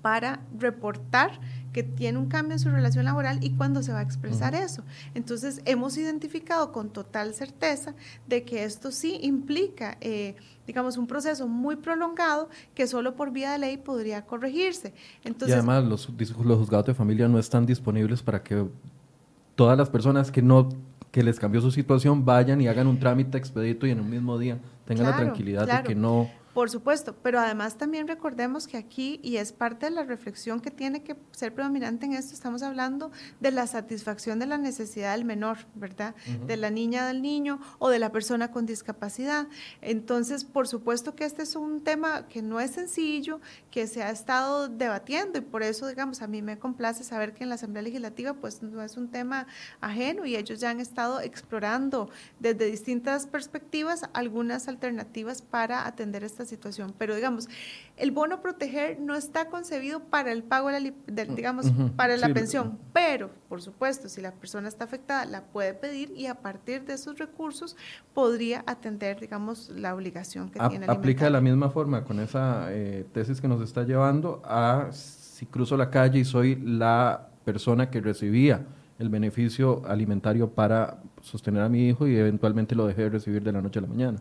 [0.00, 1.38] para reportar
[1.74, 4.82] que tiene un cambio en su relación laboral y cuándo se va a expresar eso.
[5.14, 7.94] Entonces, hemos identificado con total certeza
[8.26, 10.34] de que esto sí implica, eh,
[10.66, 14.94] digamos, un proceso muy prolongado que solo por vía de ley podría corregirse.
[15.24, 18.66] Entonces, y además, los, los juzgados de familia no están disponibles para que
[19.54, 20.70] todas las personas que no
[21.10, 24.38] que les cambió su situación, vayan y hagan un trámite expedito y en un mismo
[24.38, 24.58] día
[24.90, 29.36] tengan la tranquilidad de que no por supuesto, pero además también recordemos que aquí, y
[29.36, 33.50] es parte de la reflexión que tiene que ser predominante en esto, estamos hablando de
[33.50, 36.14] la satisfacción de la necesidad del menor, ¿verdad?
[36.46, 39.46] De la niña, del niño o de la persona con discapacidad.
[39.80, 44.10] Entonces, por supuesto que este es un tema que no es sencillo, que se ha
[44.10, 47.82] estado debatiendo y por eso, digamos, a mí me complace saber que en la Asamblea
[47.82, 49.46] Legislativa pues no es un tema
[49.80, 56.39] ajeno y ellos ya han estado explorando desde distintas perspectivas algunas alternativas para atender esta
[56.44, 56.94] situación.
[56.98, 57.48] Pero digamos,
[57.96, 62.78] el bono proteger no está concebido para el pago, de la, digamos, para la pensión,
[62.92, 66.94] pero por supuesto, si la persona está afectada, la puede pedir y a partir de
[66.94, 67.76] esos recursos
[68.14, 70.86] podría atender, digamos, la obligación que tiene.
[70.88, 75.46] Aplica de la misma forma con esa eh, tesis que nos está llevando a si
[75.46, 78.66] cruzo la calle y soy la persona que recibía
[79.00, 83.50] el beneficio alimentario para sostener a mi hijo y eventualmente lo dejé de recibir de
[83.50, 84.18] la noche a la mañana.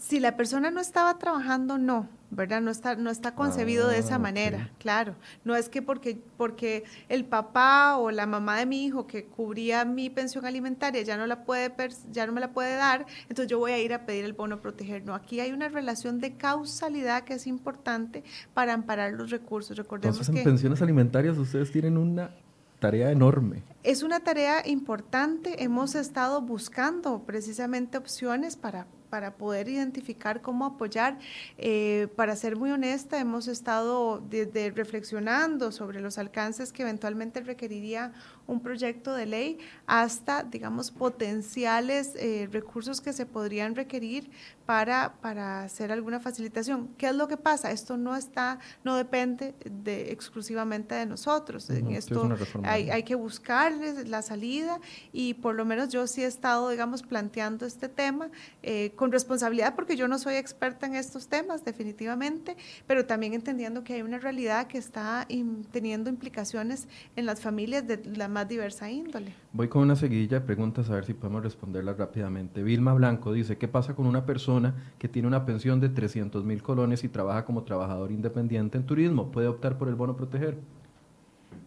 [0.00, 2.62] Si la persona no estaba trabajando, no, ¿verdad?
[2.62, 5.14] No está, no está concebido de esa ah, manera, claro.
[5.44, 9.84] No es que porque, porque el papá o la mamá de mi hijo que cubría
[9.84, 11.70] mi pensión alimentaria ya no, la puede,
[12.10, 14.62] ya no me la puede dar, entonces yo voy a ir a pedir el bono
[14.62, 15.04] proteger.
[15.04, 19.76] No, aquí hay una relación de causalidad que es importante para amparar los recursos.
[19.76, 22.34] Recordemos entonces, en pensiones alimentarias ustedes tienen una
[22.78, 23.64] tarea enorme.
[23.82, 25.62] Es una tarea importante.
[25.62, 31.18] Hemos estado buscando precisamente opciones para para poder identificar cómo apoyar.
[31.58, 38.12] Eh, para ser muy honesta, hemos estado desde reflexionando sobre los alcances que eventualmente requeriría
[38.50, 44.30] un proyecto de ley hasta, digamos, potenciales eh, recursos que se podrían requerir
[44.66, 46.90] para, para hacer alguna facilitación.
[46.96, 47.70] ¿Qué es lo que pasa?
[47.70, 51.68] Esto no está, no depende de, exclusivamente de nosotros.
[51.70, 52.28] en esto
[52.62, 54.80] hay, hay, que buscarles la salida
[55.12, 58.30] y por lo menos yo sí he estado, digamos, planteando este tema
[58.62, 63.82] eh, con responsabilidad porque yo no soy experta en estos temas, definitivamente, pero también entendiendo
[63.82, 65.26] que hay una realidad que está
[65.72, 66.86] teniendo implicaciones
[67.16, 69.32] en las familias de la más diversa índole.
[69.52, 72.62] Voy con una seguidilla de preguntas a ver si podemos responderlas rápidamente.
[72.62, 76.62] Vilma Blanco dice, ¿qué pasa con una persona que tiene una pensión de 300 mil
[76.62, 79.30] colones y trabaja como trabajador independiente en turismo?
[79.30, 80.58] ¿Puede optar por el bono proteger?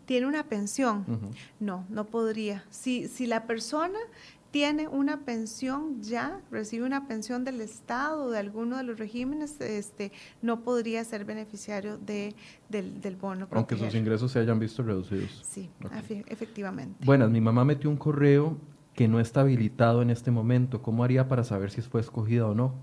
[0.06, 1.06] ¿Tiene una pensión?
[1.60, 2.64] No, no podría.
[2.70, 4.00] Si, si la persona
[4.54, 10.12] tiene una pensión ya, recibe una pensión del Estado, de alguno de los regímenes, este,
[10.44, 12.36] no podría ser beneficiario de,
[12.70, 13.48] del, del bono.
[13.50, 15.42] Aunque sus ingresos se hayan visto reducidos.
[15.44, 15.72] Sí,
[16.28, 17.04] efectivamente.
[17.04, 18.60] Buenas, mi mamá metió un correo
[18.94, 20.84] que no está habilitado en este momento.
[20.84, 22.76] ¿Cómo haría para saber si fue escogida o no?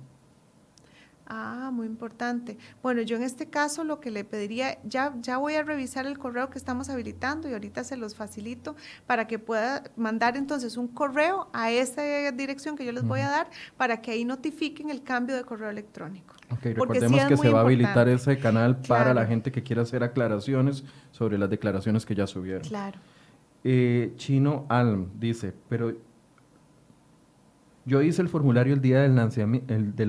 [1.32, 2.58] Ah, muy importante.
[2.82, 6.18] Bueno, yo en este caso lo que le pediría, ya, ya voy a revisar el
[6.18, 8.74] correo que estamos habilitando y ahorita se los facilito
[9.06, 12.02] para que pueda mandar entonces un correo a esa
[12.32, 15.70] dirección que yo les voy a dar para que ahí notifiquen el cambio de correo
[15.70, 16.34] electrónico.
[16.50, 20.02] Ok, recordemos que se va a habilitar ese canal para la gente que quiera hacer
[20.02, 22.62] aclaraciones sobre las declaraciones que ya subieron.
[22.62, 22.98] Claro.
[23.62, 25.94] Eh, Chino Alm dice, pero
[27.90, 29.16] yo hice el formulario el día del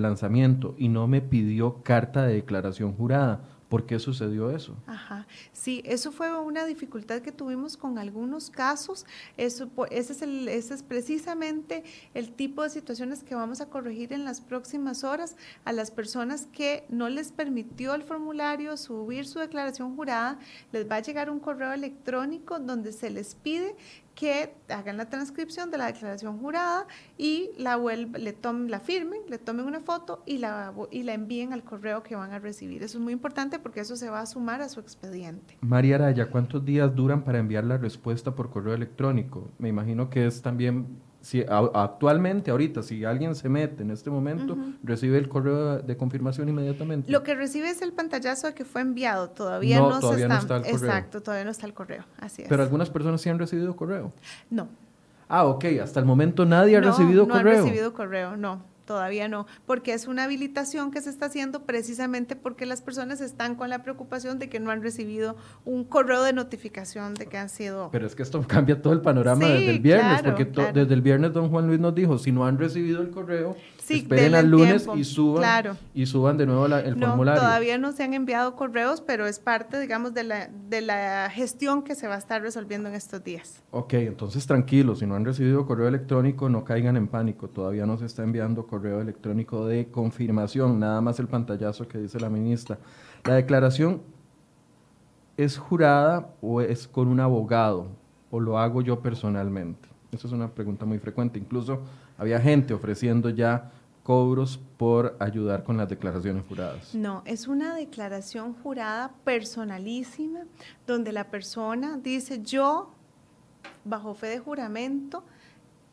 [0.04, 3.44] lanzamiento, y no me pidió carta de declaración jurada.
[3.70, 4.76] ¿Por qué sucedió eso?
[4.86, 5.26] Ajá.
[5.52, 9.06] Sí, eso fue una dificultad que tuvimos con algunos casos.
[9.38, 10.14] Eso, ese,
[10.54, 15.72] es precisamente el tipo de situaciones que vamos a corregir en las próximas horas a
[15.72, 20.38] las personas que no les permitió el formulario subir su declaración jurada.
[20.74, 23.76] Les va a llegar un correo electrónico donde se les pide
[24.22, 26.86] que hagan la transcripción de la declaración jurada
[27.18, 31.54] y la, le tomen, la firmen, le tomen una foto y la, y la envíen
[31.54, 32.84] al correo que van a recibir.
[32.84, 35.58] Eso es muy importante porque eso se va a sumar a su expediente.
[35.62, 39.50] María Araya, ¿cuántos días duran para enviar la respuesta por correo electrónico?
[39.58, 44.58] Me imagino que es también si actualmente, ahorita, si alguien se mete en este momento,
[44.84, 47.12] recibe el correo de confirmación inmediatamente.
[47.12, 50.42] Lo que recibe es el pantallazo de que fue enviado, todavía no, todavía está, no
[50.42, 50.76] está el correo.
[50.78, 52.50] Exacto, todavía no está el correo, así es.
[52.50, 54.12] Pero algunas personas sí han recibido correo.
[54.50, 54.68] No.
[55.30, 57.44] Ah, ok, hasta el momento nadie ha recibido correo.
[57.44, 61.64] No ha recibido correo, no todavía no, porque es una habilitación que se está haciendo
[61.64, 66.24] precisamente porque las personas están con la preocupación de que no han recibido un correo
[66.24, 67.90] de notificación de que han sido...
[67.92, 71.34] Pero es que esto cambia todo el panorama desde el viernes, porque desde el viernes
[71.34, 73.56] don Juan Luis nos dijo, si no han recibido el correo,
[73.98, 77.42] esperen al lunes y suban, y suban de nuevo el no, formulario.
[77.42, 81.84] Todavía no se han enviado correos, pero es parte, digamos, de la, de la gestión
[81.84, 83.64] que se va a estar resolviendo en estos días.
[83.72, 87.98] Ok, entonces tranquilos, si no han recibido correo electrónico, no caigan en pánico, todavía no
[87.98, 92.78] se está enviando correo electrónico de confirmación, nada más el pantallazo que dice la ministra.
[93.24, 94.02] La declaración
[95.38, 97.88] es jurada o es con un abogado
[98.30, 99.90] o lo hago yo personalmente.
[100.12, 101.40] Esa es una pregunta muy frecuente.
[101.40, 101.82] Incluso
[102.18, 103.72] había gente ofreciendo ya
[104.04, 106.96] cobros por ayudar con las declaraciones juradas.
[106.96, 110.42] No, es una declaración jurada personalísima
[110.88, 112.92] donde la persona dice yo,
[113.84, 115.24] bajo fe de juramento,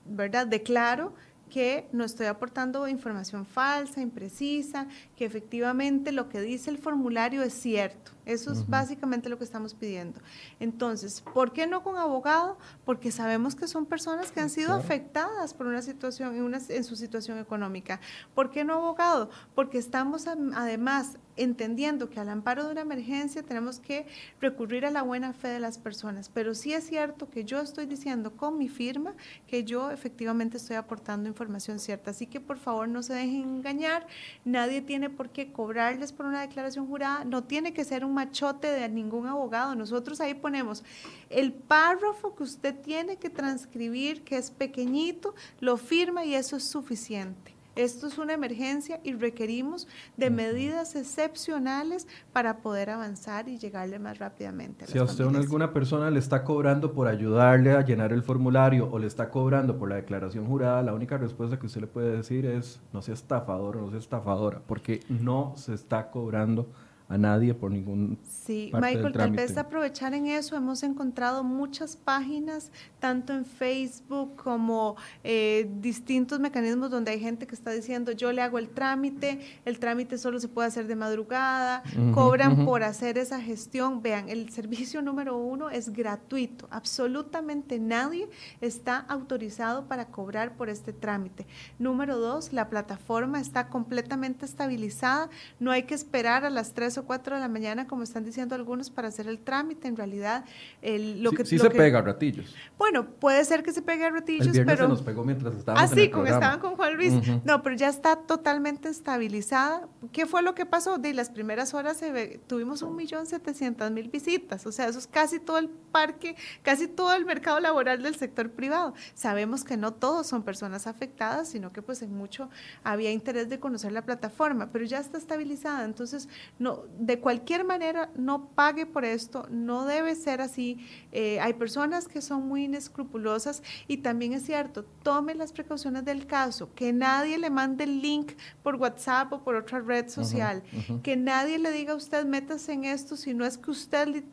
[0.07, 0.47] ¿verdad?
[0.47, 1.13] Declaro
[1.49, 4.87] que no estoy aportando información falsa, imprecisa,
[5.17, 8.13] que efectivamente lo que dice el formulario es cierto.
[8.25, 10.21] Eso es básicamente lo que estamos pidiendo.
[10.61, 12.59] Entonces, ¿por qué no con abogado?
[12.85, 16.85] Porque sabemos que son personas que han sido afectadas por una situación, en, una, en
[16.85, 18.01] su situación económica.
[18.35, 19.31] ¿Por qué no abogado?
[19.55, 24.07] Porque estamos además entendiendo que al amparo de una emergencia tenemos que
[24.41, 26.29] recurrir a la buena fe de las personas.
[26.29, 29.15] Pero sí es cierto que yo estoy diciendo con mi firma
[29.47, 32.11] que yo efectivamente estoy aportando información cierta.
[32.11, 34.07] Así que por favor no se dejen engañar.
[34.45, 37.25] Nadie tiene por qué cobrarles por una declaración jurada.
[37.25, 39.75] No tiene que ser un machote de ningún abogado.
[39.75, 40.85] Nosotros ahí ponemos
[41.31, 46.65] el párrafo que usted tiene que transcribir, que es pequeñito, lo firma y eso es
[46.65, 47.58] suficiente.
[47.79, 54.19] Esto es una emergencia y requerimos de medidas excepcionales para poder avanzar y llegarle más
[54.19, 54.85] rápidamente.
[54.85, 58.91] A si a usted alguna persona le está cobrando por ayudarle a llenar el formulario
[58.91, 62.17] o le está cobrando por la declaración jurada, la única respuesta que usted le puede
[62.17, 66.67] decir es no sea estafador o no sea estafadora, porque no se está cobrando
[67.09, 72.71] a nadie por ningún Sí, Michael, tal vez aprovechar en eso, hemos encontrado muchas páginas,
[72.99, 78.43] tanto en Facebook como eh, distintos mecanismos donde hay gente que está diciendo, yo le
[78.43, 81.83] hago el trámite, el trámite solo se puede hacer de madrugada,
[82.13, 84.03] cobran por hacer esa gestión.
[84.03, 88.29] Vean, el servicio número uno es gratuito, absolutamente nadie
[88.61, 91.47] está autorizado para cobrar por este trámite.
[91.79, 97.05] Número dos, la plataforma está completamente estabilizada, no hay que esperar a las tres o
[97.05, 99.89] 4 de la mañana, como están diciendo algunos, para hacer el trámite.
[99.89, 100.45] En realidad,
[100.83, 101.45] el, lo que...
[101.45, 102.55] Sí se pega a ratillos.
[102.77, 104.85] Bueno, puede ser que se pegue a ratillos, el pero...
[104.85, 107.15] se nos pegó mientras estábamos ah, sí, como estaban con Juan Luis.
[107.45, 109.89] No, pero ya está totalmente estabilizada.
[110.13, 110.99] ¿Qué fue lo que pasó?
[110.99, 114.67] De las primeras horas se tuvimos un millón setecientos mil visitas.
[114.67, 118.51] O sea, eso es casi todo el parque, casi todo el mercado laboral del sector
[118.51, 118.95] privado.
[119.15, 122.51] Sabemos que no todos son personas afectadas, sino que pues en mucho
[122.83, 125.85] había interés de conocer la plataforma, pero ya está estabilizada.
[125.85, 126.29] Entonces,
[126.59, 130.79] no, de cualquier manera no pague por esto, no debe ser así.
[131.13, 136.27] Eh, hay personas que son muy inescrupulosas y también es cierto, tome las precauciones del
[136.27, 138.33] caso, que nadie le mande el link
[138.63, 140.63] por WhatsApp o por otra red social,
[141.03, 144.25] que nadie le diga a usted métase en esto, si no es que usted,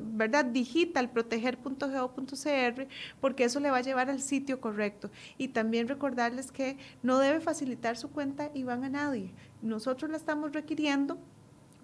[0.00, 2.88] ¿verdad?, digita el proteger.go.cr
[3.20, 5.10] porque eso le va a llevar al sitio correcto.
[5.36, 9.34] Y también recordarles que no debe facilitar su cuenta y van a nadie.
[9.62, 11.18] Nosotros la estamos requiriendo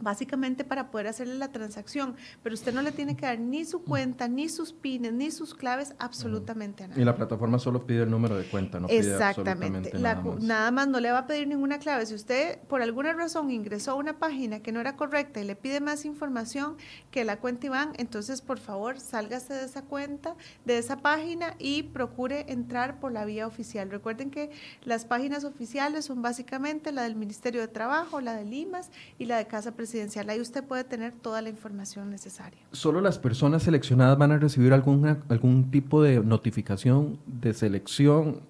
[0.00, 3.82] básicamente para poder hacerle la transacción, pero usted no le tiene que dar ni su
[3.82, 7.02] cuenta, ni sus pines, ni sus claves, absolutamente a nadie.
[7.02, 10.42] Y la plataforma solo pide el número de cuenta, no pide absolutamente nada, más.
[10.42, 10.88] nada más.
[10.88, 12.06] no le va a pedir ninguna clave.
[12.06, 15.56] Si usted por alguna razón ingresó a una página que no era correcta y le
[15.56, 16.76] pide más información
[17.10, 21.84] que la cuenta Iván, entonces por favor sálgase de esa cuenta, de esa página y
[21.84, 23.90] procure entrar por la vía oficial.
[23.90, 24.50] Recuerden que
[24.82, 29.38] las páginas oficiales son básicamente la del Ministerio de Trabajo, la de Limas y la
[29.38, 30.30] de Casa Presidencial presidencial.
[30.30, 32.58] Ahí usted puede tener toda la información necesaria.
[32.72, 38.40] ¿Solo las personas seleccionadas van a recibir alguna, algún tipo de notificación de selección?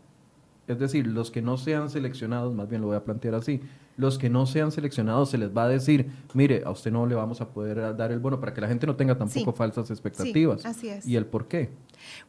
[0.69, 3.61] Es decir, los que no sean seleccionados, más bien lo voy a plantear así,
[3.97, 7.17] los que no sean seleccionados se les va a decir, mire, a usted no le
[7.17, 10.63] vamos a poder dar el bono para que la gente no tenga tampoco falsas expectativas.
[10.63, 11.07] Sí, así es.
[11.07, 11.71] ¿Y el por qué?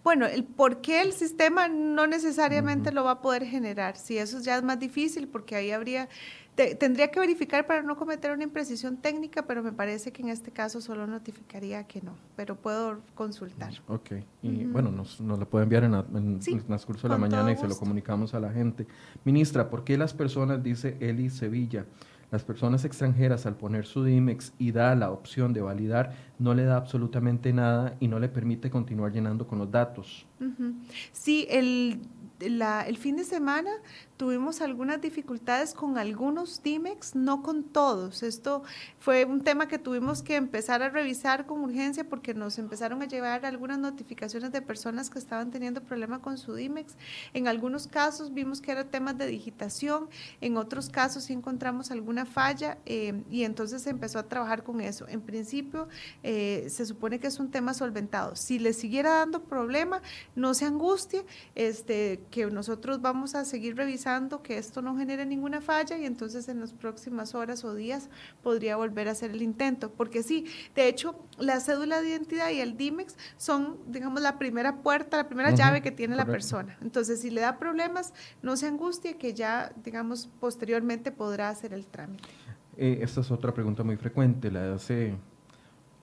[0.04, 3.98] Bueno, el por qué el sistema no necesariamente lo va a poder generar.
[3.98, 6.10] Si eso ya es más difícil, porque ahí habría
[6.56, 10.52] tendría que verificar para no cometer una imprecisión técnica, pero me parece que en este
[10.52, 13.74] caso solo notificaría que no, pero puedo consultar.
[13.88, 17.68] Ok, y bueno, nos, lo puede enviar en, el transcurso de la mañana y se
[17.68, 18.88] lo comunicamos a la gente.
[19.26, 21.86] Ministra, ¿por qué las personas, dice Eli Sevilla,
[22.32, 26.64] las personas extranjeras al poner su DIMEX y da la opción de validar, no le
[26.64, 30.26] da absolutamente nada y no le permite continuar llenando con los datos?
[31.12, 32.00] Sí, el
[32.40, 33.72] el fin de semana
[34.18, 38.24] tuvimos algunas dificultades con algunos DIMEX, no con todos.
[38.24, 38.64] Esto
[39.00, 43.06] fue un tema que tuvimos que empezar a revisar con urgencia porque nos empezaron a
[43.06, 46.96] llevar algunas notificaciones de personas que estaban teniendo problema con su DIMEX.
[47.34, 50.08] En algunos casos vimos que eran temas de digitación,
[50.40, 54.80] en otros casos sí encontramos alguna falla eh, y entonces se empezó a trabajar con
[54.80, 55.08] eso.
[55.10, 55.90] En principio
[56.24, 58.36] eh, se supone que es un tema solventado.
[58.36, 60.02] Si le siguiera dando problema,
[60.36, 64.05] no se angustie, este, que nosotros vamos a seguir revisando
[64.44, 68.10] que esto no genere ninguna falla y entonces en las próximas horas o días
[68.44, 69.92] podría volver a hacer el intento.
[69.92, 70.46] Porque sí,
[70.76, 75.28] de hecho, la cédula de identidad y el DIMEX son, digamos, la primera puerta, la
[75.28, 76.78] primera llave que tiene la persona.
[76.82, 81.88] Entonces, si le da problemas, no se angustie que ya, digamos, posteriormente podrá hacer el
[81.88, 82.30] trámite.
[82.78, 85.16] Eh, esta es otra pregunta muy frecuente, la hace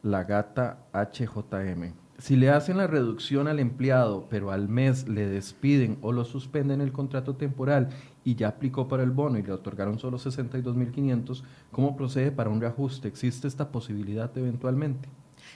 [0.03, 2.02] la gata HJM.
[2.23, 6.81] Si le hacen la reducción al empleado, pero al mes le despiden o lo suspenden
[6.81, 7.89] el contrato temporal
[8.23, 11.43] y ya aplicó para el bono y le otorgaron solo 62.500,
[11.73, 13.09] ¿cómo procede para un reajuste?
[13.09, 15.09] ¿Existe esta posibilidad eventualmente?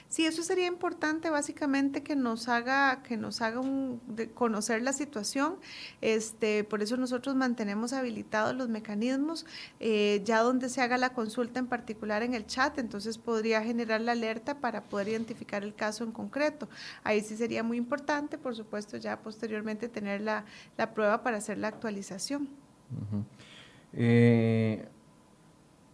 [0.09, 4.01] Sí, eso sería importante básicamente que nos haga, que nos haga un,
[4.33, 5.57] conocer la situación.
[5.99, 9.45] Este, por eso nosotros mantenemos habilitados los mecanismos,
[9.81, 13.99] eh, ya donde se haga la consulta en particular en el chat, entonces podría generar
[13.99, 16.69] la alerta para poder identificar el caso en concreto.
[17.03, 20.45] Ahí sí sería muy importante, por supuesto, ya posteriormente tener la,
[20.93, 22.47] prueba para hacer la actualización.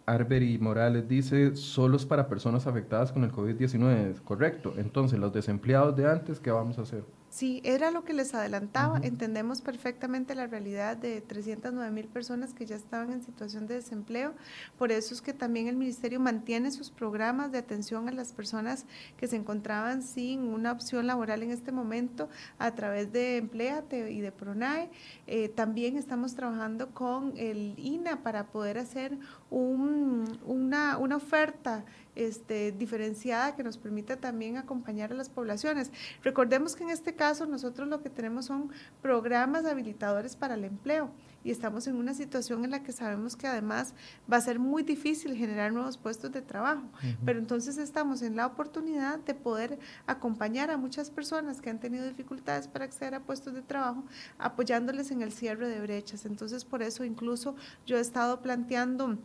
[0.06, 4.74] Arberi Morales dice, solo es para personas afectadas con el COVID-19, correcto.
[4.78, 7.04] Entonces, los desempleados de antes, ¿qué vamos a hacer?
[7.34, 9.00] Sí, era lo que les adelantaba.
[9.02, 14.36] Entendemos perfectamente la realidad de 309 mil personas que ya estaban en situación de desempleo.
[14.78, 18.86] Por eso es que también el Ministerio mantiene sus programas de atención a las personas
[19.18, 22.30] que se encontraban sin una opción laboral en este momento
[22.60, 24.92] a través de Empleate y de PRONAE.
[25.26, 29.18] Eh, también estamos trabajando con el INA para poder hacer
[29.50, 31.84] una, una oferta
[32.16, 35.92] este, diferenciada que nos permita también acompañar a las poblaciones.
[36.24, 41.12] Recordemos que en este caso nosotros lo que tenemos son programas habilitadores para el empleo
[41.44, 43.94] y estamos en una situación en la que sabemos que además
[44.32, 46.84] va a ser muy difícil generar nuevos puestos de trabajo,
[47.26, 52.06] pero entonces estamos en la oportunidad de poder acompañar a muchas personas que han tenido
[52.08, 54.04] dificultades para acceder a puestos de trabajo,
[54.38, 56.26] apoyándoles en el cierre de brechas.
[56.26, 57.56] Entonces, por eso incluso
[57.86, 59.18] yo he estado planteando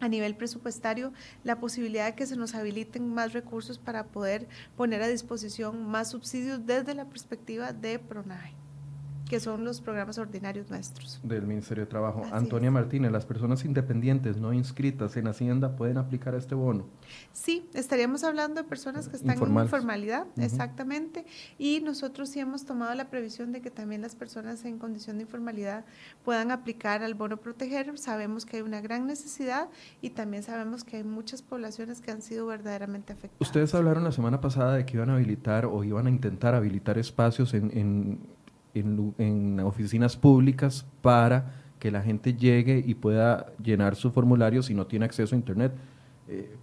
[0.00, 1.12] a nivel presupuestario
[1.44, 6.10] la posibilidad de que se nos habiliten más recursos para poder poner a disposición más
[6.10, 8.67] subsidios desde la perspectiva de PRONAE
[9.28, 11.20] que son los programas ordinarios nuestros.
[11.22, 12.24] Del Ministerio de Trabajo.
[12.32, 16.86] Antonia Martínez, ¿las personas independientes no inscritas en Hacienda pueden aplicar este bono?
[17.32, 21.24] Sí, estaríamos hablando de personas que están en informalidad, exactamente,
[21.58, 25.22] y nosotros sí hemos tomado la previsión de que también las personas en condición de
[25.22, 25.84] informalidad
[26.24, 27.96] puedan aplicar al bono proteger.
[27.98, 29.68] Sabemos que hay una gran necesidad
[30.02, 33.40] y también sabemos que hay muchas poblaciones que han sido verdaderamente afectadas.
[33.40, 36.98] Ustedes hablaron la semana pasada de que iban a habilitar o iban a intentar habilitar
[36.98, 38.18] espacios en en,
[39.64, 45.04] oficinas públicas para que la gente llegue y pueda llenar su formulario si no tiene
[45.04, 45.72] acceso a Internet.
[46.28, 46.56] Eh,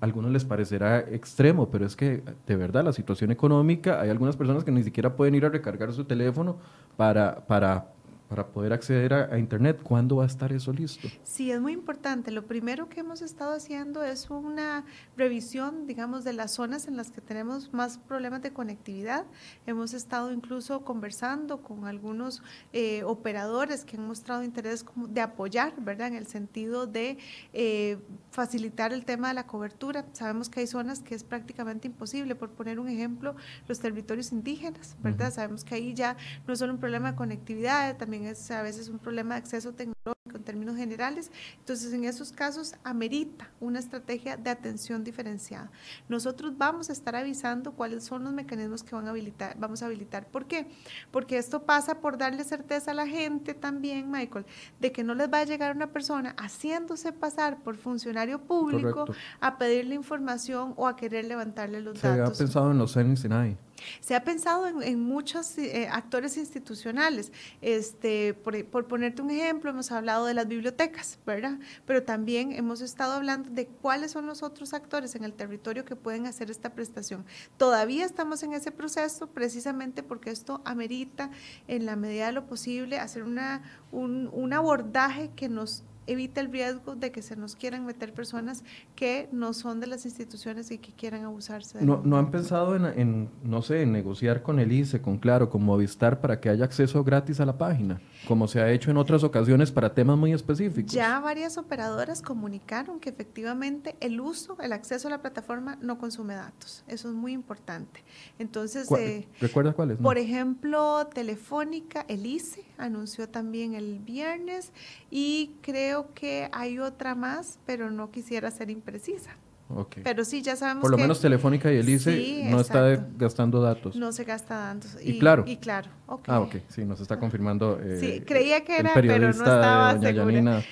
[0.00, 4.36] a algunos les parecerá extremo, pero es que de verdad la situación económica, hay algunas
[4.36, 6.56] personas que ni siquiera pueden ir a recargar su teléfono
[6.96, 7.92] para, para
[8.28, 9.80] para poder acceder a, Internet.
[9.82, 11.08] ¿Cuándo va a estar eso listo?
[11.22, 12.30] Sí, es muy importante.
[12.30, 14.84] Lo primero que hemos estado haciendo es una
[15.16, 19.24] revisión, digamos, de las zonas en las que tenemos más problemas de conectividad.
[19.66, 26.08] Hemos estado incluso conversando con algunos eh, operadores que han mostrado interés de apoyar, ¿verdad?
[26.08, 27.18] En el sentido de
[27.52, 27.98] eh,
[28.30, 30.04] facilitar el tema de la cobertura.
[30.12, 32.34] Sabemos que hay zonas que es prácticamente imposible.
[32.34, 33.36] Por poner un ejemplo,
[33.68, 35.32] los territorios indígenas, ¿verdad?
[35.32, 36.16] Sabemos que ahí ya
[36.46, 39.72] no es solo un problema de conectividad, también es a veces un problema de acceso
[39.72, 41.30] tecnológico términos generales.
[41.58, 45.70] Entonces, en esos casos amerita una estrategia de atención diferenciada.
[46.08, 49.86] Nosotros vamos a estar avisando cuáles son los mecanismos que van a habilitar, vamos a
[49.86, 50.26] habilitar.
[50.26, 50.66] ¿Por qué?
[51.10, 54.46] Porque esto pasa por darle certeza a la gente también, Michael,
[54.80, 59.06] de que no les va a llegar una persona haciéndose pasar por funcionario público
[59.40, 62.00] a pedirle información o a querer levantarle los datos.
[62.00, 63.56] Se había pensado en los nadie.
[64.00, 67.32] Se ha pensado en, muchos eh, actores institucionales.
[67.60, 71.58] Este, por, por, ponerte un ejemplo, hemos hablado de las bibliotecas, ¿verdad?
[71.86, 75.96] Pero también hemos estado hablando de cuáles son los otros actores en el territorio que
[75.96, 77.24] pueden hacer esta prestación.
[77.56, 81.30] Todavía estamos en ese proceso precisamente porque esto amerita,
[81.68, 83.62] en la medida de lo posible, hacer una,
[83.92, 88.64] un, un abordaje que nos evita el riesgo de que se nos quieran meter personas
[88.94, 91.78] que no son de las instituciones y que quieran abusarse.
[91.78, 95.50] De no, ¿No han pensado en, no sé, en negociar con el ICE, con Claro,
[95.50, 98.96] con Movistar para que haya acceso gratis a la página, como se ha hecho en
[98.96, 100.92] otras ocasiones para temas muy específicos?
[100.92, 106.34] Ya varias operadoras comunicaron que efectivamente el uso, el acceso a la plataforma no consume
[106.34, 106.84] datos.
[106.86, 108.04] Eso es muy importante.
[108.38, 109.98] Entonces, eh, ¿recuerda cuáles?
[109.98, 114.72] Por ejemplo, Telefónica, el ICE anunció también el viernes
[115.10, 119.36] y creo que hay otra más, pero no quisiera ser imprecisa.
[119.68, 120.04] Okay.
[120.04, 123.96] Pero sí, ya sabemos Por lo menos Telefónica y Elise no está gastando datos.
[123.96, 124.96] No se gasta datos.
[125.02, 125.42] Y, claro.
[125.46, 125.90] Y claro,
[126.26, 126.56] Ah, ok.
[126.68, 130.62] Sí, nos está confirmando eh, Sí, creía que era, pero no estaba doña segura.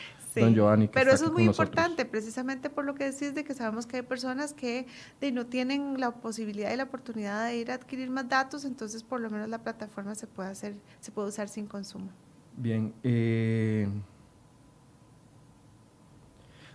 [0.41, 3.87] Don Giovanni, Pero eso es muy importante, precisamente por lo que decís de que sabemos
[3.87, 4.87] que hay personas que
[5.33, 9.21] no tienen la posibilidad y la oportunidad de ir a adquirir más datos, entonces por
[9.21, 12.09] lo menos la plataforma se puede hacer, se puede usar sin consumo.
[12.57, 13.89] Bien, eh,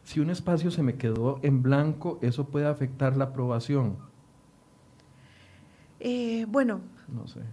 [0.09, 3.95] si un espacio se me quedó en blanco, ¿eso puede afectar la aprobación?
[5.99, 6.81] Eh, bueno,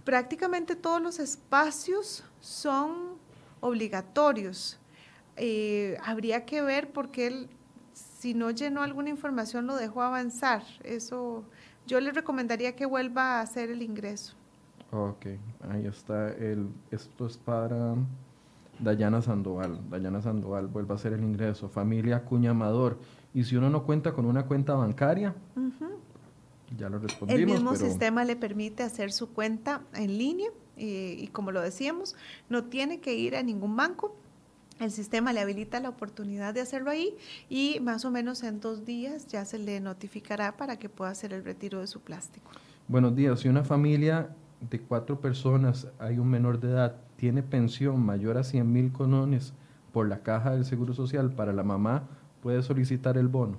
[0.03, 3.19] prácticamente todos los espacios son
[3.59, 4.79] obligatorios.
[5.35, 7.47] Eh, habría que ver por qué
[7.93, 10.63] si no llenó alguna información lo dejó avanzar.
[10.83, 11.43] Eso
[11.85, 14.35] yo le recomendaría que vuelva a hacer el ingreso.
[14.91, 15.27] Ok,
[15.69, 16.29] ahí está.
[16.29, 17.93] El, esto es para
[18.79, 19.79] Dayana Sandoval.
[19.89, 21.69] Dayana Sandoval vuelve a hacer el ingreso.
[21.69, 22.99] Familia Cuña Amador.
[23.33, 25.35] Y si uno no cuenta con una cuenta bancaria,
[26.77, 27.41] ya lo respondimos.
[27.41, 32.15] El mismo sistema le permite hacer su cuenta en línea y, y como lo decíamos,
[32.49, 34.15] no tiene que ir a ningún banco.
[34.79, 37.15] El sistema le habilita la oportunidad de hacerlo ahí
[37.49, 41.33] y más o menos en dos días ya se le notificará para que pueda hacer
[41.33, 42.51] el retiro de su plástico.
[42.87, 43.39] Buenos días.
[43.39, 44.29] Si una familia
[44.69, 49.53] de cuatro personas hay un menor de edad tiene pensión mayor a 100 mil conones
[49.91, 52.07] por la caja del Seguro Social para la mamá,
[52.41, 53.57] puede solicitar el bono.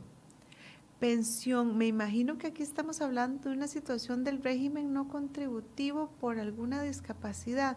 [1.00, 6.40] Pensión, me imagino que aquí estamos hablando de una situación del régimen no contributivo por
[6.40, 7.76] alguna discapacidad.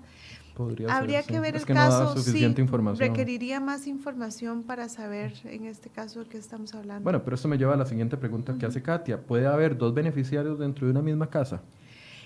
[0.55, 2.53] Podría Habría que ver el caso, sí,
[2.97, 7.03] requeriría más información para saber en este caso de qué estamos hablando.
[7.03, 9.21] Bueno, pero eso me lleva a la siguiente pregunta que hace Katia.
[9.21, 11.61] ¿Puede haber dos beneficiarios dentro de una misma casa?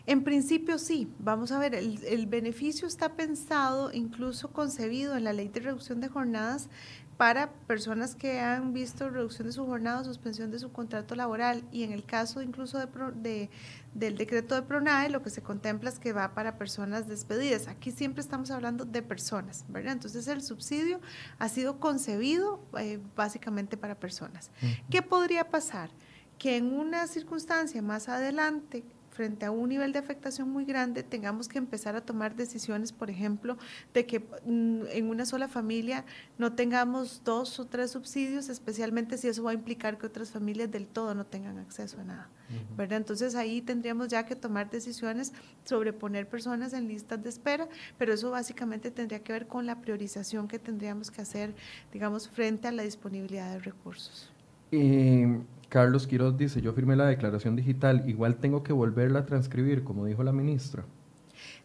[0.08, 5.48] En principio sí, vamos a ver, el, beneficio está pensado, incluso concebido en la ley
[5.48, 6.70] de reducción de jornadas
[7.18, 11.84] para personas que han visto reducción de su jornada suspensión de su contrato laboral y
[11.84, 13.50] en el caso incluso de,
[13.94, 17.68] del decreto de PRONAE lo que se contempla es que va para personas despedidas.
[17.68, 19.94] Aquí siempre estamos hablando de personas, ¿verdad?
[19.94, 21.00] Entonces el subsidio
[21.40, 24.52] ha sido concebido eh, básicamente para personas.
[24.92, 25.90] ¿Qué podría pasar?
[26.38, 28.84] Que en una circunstancia más adelante
[29.16, 33.10] frente a un nivel de afectación muy grande, tengamos que empezar a tomar decisiones, por
[33.10, 33.58] ejemplo,
[33.94, 36.06] de que mm, en una sola familia
[36.38, 40.70] no tengamos dos o tres subsidios, especialmente si eso va a implicar que otras familias
[40.70, 42.30] del todo no tengan acceso a nada.
[42.78, 42.98] ¿verdad?
[42.98, 48.14] Entonces ahí tendríamos ya que tomar decisiones sobre poner personas en listas de espera, pero
[48.14, 51.56] eso básicamente tendría que ver con la priorización que tendríamos que hacer,
[51.92, 54.30] digamos, frente a la disponibilidad de recursos.
[54.72, 59.84] Eh, Carlos Quiroz dice, yo firmé la declaración digital, igual tengo que volverla a transcribir,
[59.84, 60.86] como dijo la ministra.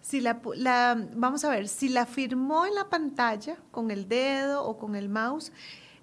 [0.01, 4.65] Si la, la, vamos a ver, si la firmó en la pantalla con el dedo
[4.65, 5.53] o con el mouse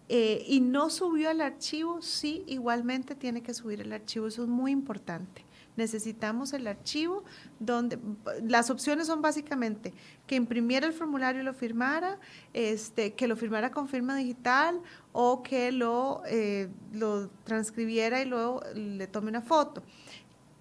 [0.10, 4.50] eh, y no subió el archivo, sí, igualmente tiene que subir el archivo, eso es
[4.50, 7.24] muy importante necesitamos el archivo
[7.60, 8.00] donde
[8.44, 9.94] las opciones son básicamente
[10.26, 12.20] que imprimiera el formulario y lo firmara,
[12.54, 14.82] este, que lo firmara con firma digital
[15.20, 19.82] o que lo, eh, lo transcribiera y luego le tome una foto.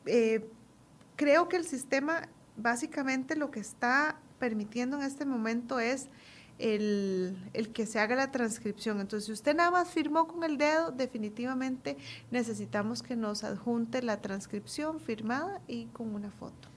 [0.06, 0.48] Eh,
[1.14, 2.22] creo que el sistema
[2.56, 6.08] básicamente lo que está permitiendo en este momento es
[6.58, 7.36] el,
[7.74, 8.98] que se haga la transcripción.
[9.02, 11.98] Entonces, si usted nada más firmó con el dedo, definitivamente
[12.30, 16.70] necesitamos que nos adjunte la transcripción firmada y con una foto.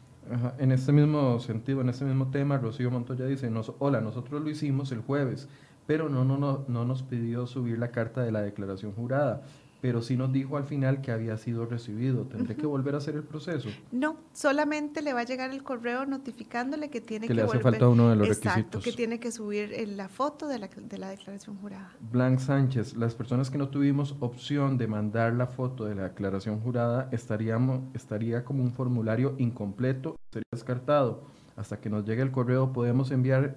[0.57, 3.49] En este mismo sentido, en este mismo tema, Rocío Montoya dice,
[3.79, 5.47] hola, nosotros lo hicimos el jueves,
[5.89, 9.41] pero no, no, no, no nos pidió subir la carta de la declaración jurada
[9.81, 12.25] pero sí nos dijo al final que había sido recibido.
[12.25, 13.69] ¿Tendré que volver a hacer el proceso?
[13.93, 17.59] No, solamente le va a llegar el correo notificándole que tiene que, que le hace
[17.59, 21.09] falta uno de los exacto, que tiene que subir la foto de la, de la
[21.09, 21.93] declaración jurada.
[22.11, 26.59] Blanc Sánchez, las personas que no tuvimos opción de mandar la foto de la declaración
[26.59, 31.23] jurada, estaríamos, estaría como un formulario incompleto, sería descartado.
[31.55, 33.55] Hasta que nos llegue el correo podemos enviar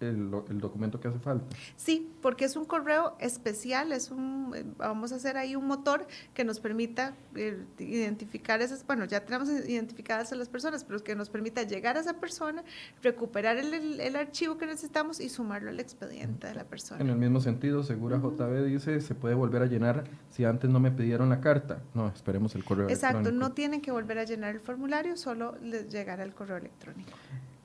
[0.00, 0.30] el,
[0.60, 1.44] documento que hace falta.
[1.76, 6.44] Sí, porque es un correo especial, es un, vamos a hacer ahí un motor que
[6.44, 11.30] nos permita eh, identificar esas, bueno, ya tenemos identificadas a las personas, pero que nos
[11.30, 12.64] permita llegar a esa persona,
[13.02, 17.00] recuperar el, el, archivo que necesitamos y sumarlo al expediente de la persona.
[17.00, 20.80] En el mismo sentido, Segura JB dice, se puede volver a llenar si antes no
[20.80, 21.82] me pidieron la carta.
[21.94, 25.88] No, esperemos el correo Exacto, no tienen que volver a llenar el formulario, solo les
[25.88, 27.12] llegará el correo electrónico.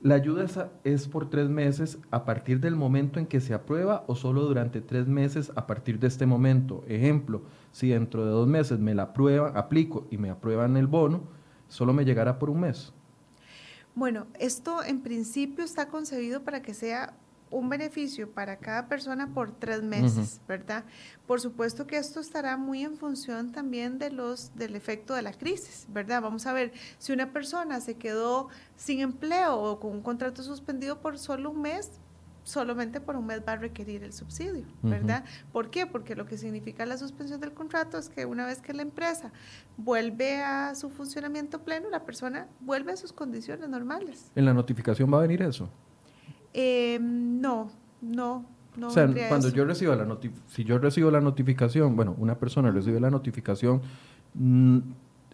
[0.04, 4.14] La ayuda es, por tres meses a partir del momento en que se aprueba o
[4.14, 6.84] solo durante tres meses a partir de este momento.
[6.86, 7.40] Ejemplo,
[7.72, 11.22] si dentro de dos meses me la aprueban, aplico y me aprueban el bono,
[11.68, 12.92] solo me llegará por un mes.
[13.94, 17.16] Bueno, esto en principio está concebido para que sea
[17.54, 20.84] un beneficio para cada persona por tres meses, ¿verdad?
[21.26, 25.32] Por supuesto que esto estará muy en función también de los, del efecto de la
[25.32, 26.20] crisis, ¿verdad?
[26.20, 31.00] Vamos a ver, si una persona se quedó sin empleo o con un contrato suspendido
[31.00, 32.00] por solo un mes,
[32.42, 35.24] solamente por un mes va a requerir el subsidio, ¿verdad?
[35.52, 35.86] ¿Por qué?
[35.86, 39.32] Porque lo que significa la suspensión del contrato es que una vez que la empresa
[39.76, 44.30] vuelve a su funcionamiento pleno, la persona vuelve a sus condiciones normales.
[44.34, 45.70] ¿En la notificación va a venir eso?
[46.54, 48.46] Eh, no, no,
[48.76, 48.86] no.
[48.86, 50.06] O sea, cuando yo recibo la
[50.46, 53.82] si yo recibo la notificación, bueno, una persona recibe la notificación,
[54.34, 54.78] mm,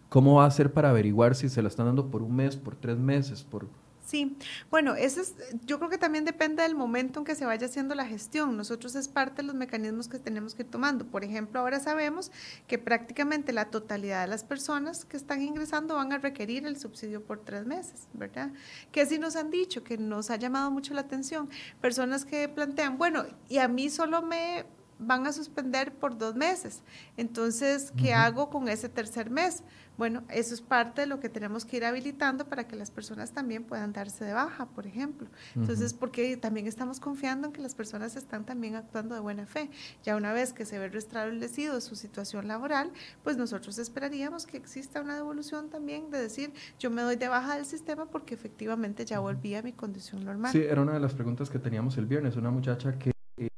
[0.09, 2.75] ¿cómo va a hacer para averiguar si se la están dando por un mes, por
[2.75, 3.67] tres meses, por
[4.11, 4.35] Sí,
[4.69, 5.35] bueno, eso es,
[5.65, 8.57] yo creo que también depende del momento en que se vaya haciendo la gestión.
[8.57, 11.05] Nosotros es parte de los mecanismos que tenemos que ir tomando.
[11.05, 12.29] Por ejemplo, ahora sabemos
[12.67, 17.23] que prácticamente la totalidad de las personas que están ingresando van a requerir el subsidio
[17.23, 18.51] por tres meses, ¿verdad?
[18.91, 21.49] Que sí nos han dicho, que nos ha llamado mucho la atención.
[21.79, 24.65] Personas que plantean, bueno, y a mí solo me
[25.01, 26.83] van a suspender por dos meses.
[27.17, 29.63] Entonces, ¿qué hago con ese tercer mes?
[29.97, 33.31] Bueno, eso es parte de lo que tenemos que ir habilitando para que las personas
[33.31, 35.27] también puedan darse de baja, por ejemplo.
[35.55, 39.69] Entonces, porque también estamos confiando en que las personas están también actuando de buena fe.
[40.03, 42.91] Ya una vez que se ve restablecido su situación laboral,
[43.23, 47.55] pues nosotros esperaríamos que exista una devolución también de decir, yo me doy de baja
[47.55, 50.51] del sistema porque efectivamente ya volví a mi condición normal.
[50.51, 53.49] Sí, era una de las preguntas que teníamos el viernes, una muchacha que eh,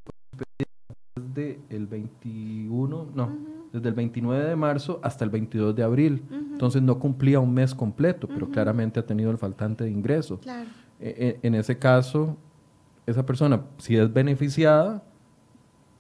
[1.16, 6.24] desde el 21, no desde el 29 de marzo hasta el 22 de abril.
[6.32, 10.40] Entonces no cumplía un mes completo, pero claramente ha tenido el faltante de ingresos.
[10.40, 10.70] Claro.
[11.00, 12.38] E, e, en ese caso,
[13.08, 15.04] esa persona, si es beneficiada,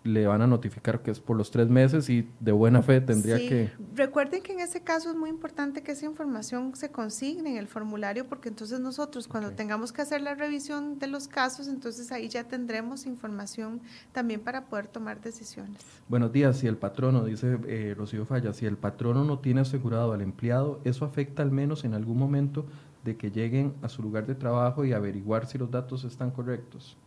[0.03, 3.37] le van a notificar que es por los tres meses y de buena fe tendría
[3.37, 3.71] que...
[3.95, 7.67] Recuerden que en ese caso es muy importante que esa información se consigne en el
[7.67, 12.27] formulario porque entonces nosotros cuando tengamos que hacer la revisión de los casos, entonces ahí
[12.27, 13.81] ya tendremos información
[14.11, 15.79] también para poder tomar decisiones.
[16.09, 20.11] Buenos días, si el patrono, dice eh, Rocío Falla, si el patrono no tiene asegurado
[20.11, 22.65] al empleado, ¿eso afecta al menos en algún momento
[23.05, 26.97] de que lleguen a su lugar de trabajo y averiguar si los datos están correctos?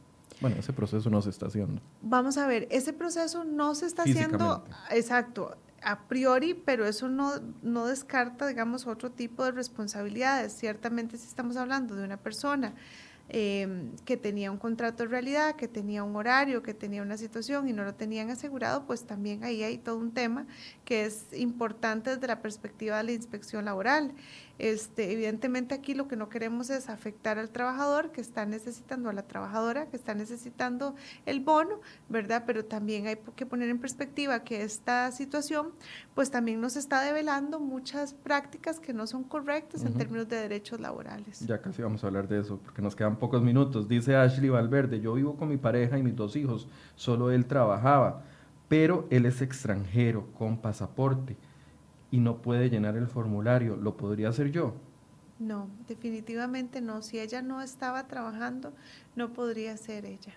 [0.40, 1.80] Bueno, ese proceso no se está haciendo.
[2.02, 7.32] Vamos a ver, ese proceso no se está haciendo, exacto, a priori, pero eso no,
[7.62, 10.52] no descarta, digamos, otro tipo de responsabilidades.
[10.52, 12.74] Ciertamente si estamos hablando de una persona
[13.28, 17.68] eh, que tenía un contrato de realidad, que tenía un horario, que tenía una situación
[17.68, 20.46] y no lo tenían asegurado, pues también ahí hay todo un tema
[20.84, 24.12] que es importante desde la perspectiva de la inspección laboral.
[24.58, 29.12] Este, evidentemente aquí lo que no queremos es afectar al trabajador que está necesitando, a
[29.12, 30.94] la trabajadora que está necesitando
[31.26, 32.44] el bono, ¿verdad?
[32.46, 35.72] Pero también hay que poner en perspectiva que esta situación
[36.14, 40.80] pues también nos está develando muchas prácticas que no son correctas en términos de derechos
[40.80, 41.40] laborales.
[41.40, 43.88] Ya casi vamos a hablar de eso porque nos quedan pocos minutos.
[43.88, 48.22] Dice Ashley Valverde, yo vivo con mi pareja y mis dos hijos, solo él trabajaba,
[48.68, 51.36] pero él es extranjero con pasaporte
[52.10, 54.74] y no puede llenar el formulario, ¿lo podría hacer yo?
[55.38, 57.02] No, definitivamente no.
[57.02, 58.72] Si ella no estaba trabajando,
[59.16, 60.34] no podría ser ella.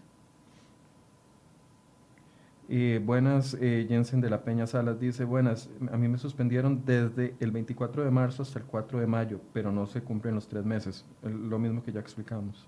[2.72, 7.36] Eh, buenas, eh, Jensen de la Peña Salas dice, buenas, a mí me suspendieron desde
[7.40, 10.66] el 24 de marzo hasta el 4 de mayo, pero no se cumplen los tres
[10.66, 12.68] meses, lo mismo que ya explicamos.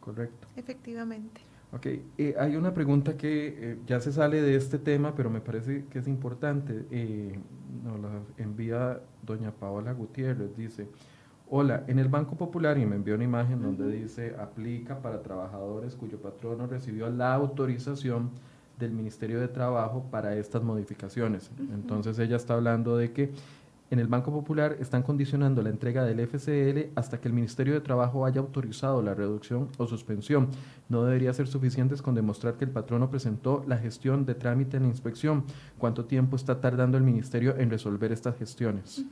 [0.00, 0.48] Correcto.
[0.56, 1.42] Efectivamente.
[1.72, 5.40] Ok, eh, hay una pregunta que eh, ya se sale de este tema, pero me
[5.40, 6.84] parece que es importante.
[6.90, 7.38] Eh,
[7.82, 10.54] nos la envía doña Paola Gutiérrez.
[10.54, 10.88] Dice,
[11.54, 15.94] Hola, en el Banco Popular, y me envió una imagen donde dice aplica para trabajadores
[15.96, 18.30] cuyo patrono recibió la autorización
[18.78, 21.50] del Ministerio de Trabajo para estas modificaciones.
[21.74, 23.32] Entonces ella está hablando de que
[23.92, 27.82] en el Banco Popular están condicionando la entrega del FCL hasta que el Ministerio de
[27.82, 30.48] Trabajo haya autorizado la reducción o suspensión.
[30.88, 34.84] No debería ser suficiente con demostrar que el patrono presentó la gestión de trámite en
[34.84, 35.44] la inspección.
[35.76, 39.04] ¿Cuánto tiempo está tardando el Ministerio en resolver estas gestiones?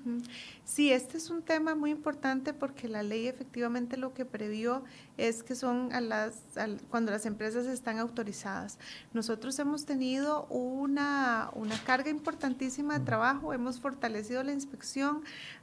[0.65, 4.83] Sí, este es un tema muy importante porque la ley efectivamente lo que previó
[5.19, 6.43] es que son a las,
[6.89, 8.79] cuando las empresas están autorizadas.
[9.13, 14.70] Nosotros hemos tenido una, una carga importantísima de trabajo, hemos fortalecido la inspección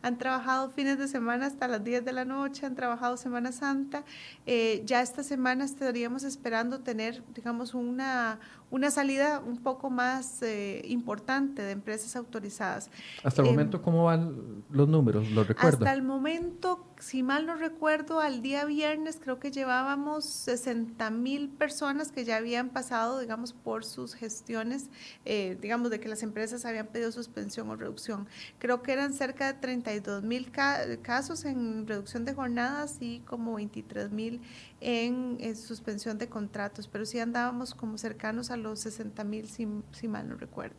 [0.02, 4.04] han trabajado fines de semana hasta las 10 de la noche, han trabajado Semana Santa.
[4.46, 8.40] Eh, ya esta semana estaríamos esperando tener, digamos, una,
[8.70, 12.90] una salida un poco más eh, importante de empresas autorizadas.
[13.24, 15.30] Hasta el em, momento, ¿cómo van los números?
[15.32, 15.78] ¿Los recuerdo?
[15.78, 21.50] Hasta el momento, si mal no recuerdo, al día viernes creo que llevábamos 60 mil
[21.50, 24.90] personas que ya habían pasado, digamos, por sus gestiones,
[25.24, 28.28] eh, digamos, de que las empresas habían pedido suspensión o reducción.
[28.60, 34.12] Creo que eran cerca de 32 mil casos en reducción de jornadas y como 23
[34.12, 34.42] mil
[34.82, 40.30] en, suspensión de contratos, pero sí andábamos como cercanos a los 60 mil, si, mal
[40.30, 40.76] no recuerdo.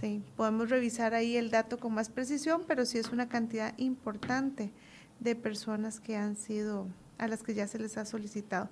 [0.00, 4.72] Sí, podemos revisar ahí el dato con más precisión, pero sí es una cantidad importante
[5.20, 8.68] de personas que han sido, a las que ya se les ha solicitado.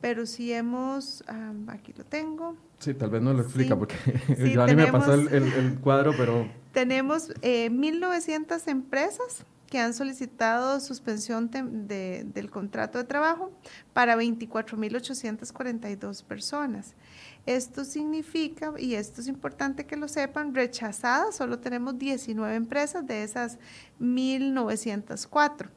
[0.00, 1.22] Pero sí hemos,
[1.66, 2.56] aquí lo tengo.
[2.78, 3.96] Sí, tal vez no lo explica porque
[4.54, 6.48] ya ni me pasó el, cuadro, pero...
[6.72, 13.52] Tenemos eh, 1.900 empresas que han solicitado suspensión del contrato de trabajo
[13.92, 16.94] para 24.842 personas.
[17.46, 23.22] Esto significa, y esto es importante que lo sepan, rechazadas, solo tenemos 19 empresas de
[23.22, 23.58] esas
[24.00, 25.70] 1.904.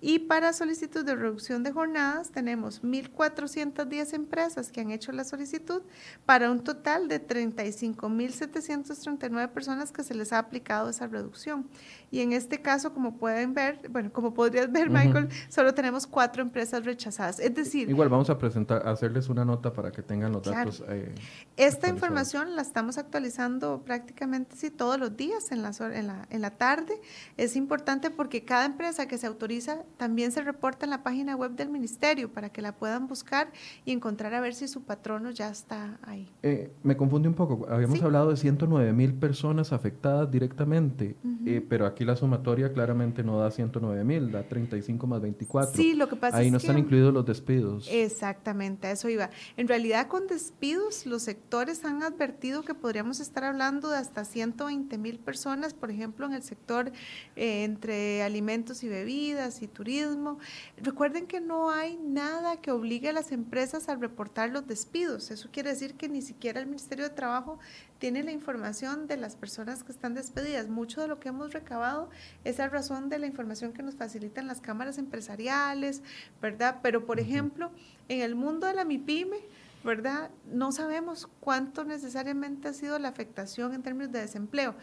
[0.00, 5.82] Y para solicitud de reducción de jornadas tenemos 1.410 empresas que han hecho la solicitud
[6.24, 11.68] para un total de 35.739 personas que se les ha aplicado esa reducción.
[12.10, 16.42] Y en este caso, como pueden ver, bueno, como podrías ver, Michael, solo tenemos cuatro
[16.42, 17.38] empresas rechazadas.
[17.38, 17.88] Es decir...
[17.88, 20.82] Igual vamos a presentar, hacerles una nota para que tengan los datos.
[20.88, 21.14] Eh,
[21.56, 26.40] Esta información la estamos actualizando prácticamente sí, todos los días en la, en, la, en
[26.40, 27.00] la tarde.
[27.36, 31.52] Es importante porque cada empresa que se autoriza también se reporta en la página web
[31.52, 33.50] del ministerio para que la puedan buscar
[33.84, 36.30] y encontrar a ver si su patrono ya está ahí.
[36.42, 37.66] Eh, me confunde un poco.
[37.68, 43.38] Habíamos hablado de 109 mil personas afectadas directamente, eh, pero aquí la sumatoria claramente no
[43.38, 45.74] da 109 mil, da 35 más 24.
[45.74, 47.88] Sí, lo que pasa ahí no están incluidos los despidos.
[47.90, 49.30] Exactamente, a eso iba.
[49.56, 54.98] En realidad con despidos los sectores han advertido que podríamos estar hablando de hasta 120
[54.98, 56.92] mil personas, por ejemplo, en el sector
[57.36, 60.38] eh, entre alimentos y bebidas y turismo.
[60.76, 65.30] Recuerden que no hay nada que obligue a las empresas a reportar los despidos.
[65.30, 67.58] Eso quiere decir que ni siquiera el Ministerio de Trabajo
[67.98, 70.68] tiene la información de las personas que están despedidas.
[70.68, 72.10] Mucho de lo que hemos recabado
[72.44, 76.02] es a razón de la información que nos facilitan las cámaras empresariales,
[76.40, 76.78] ¿verdad?
[76.82, 77.70] Pero, por ejemplo,
[78.08, 79.38] en el mundo de la MIPYME,
[79.84, 80.30] ¿verdad?
[80.46, 84.74] No sabemos cuánto necesariamente ha sido la afectación en términos de desempleo.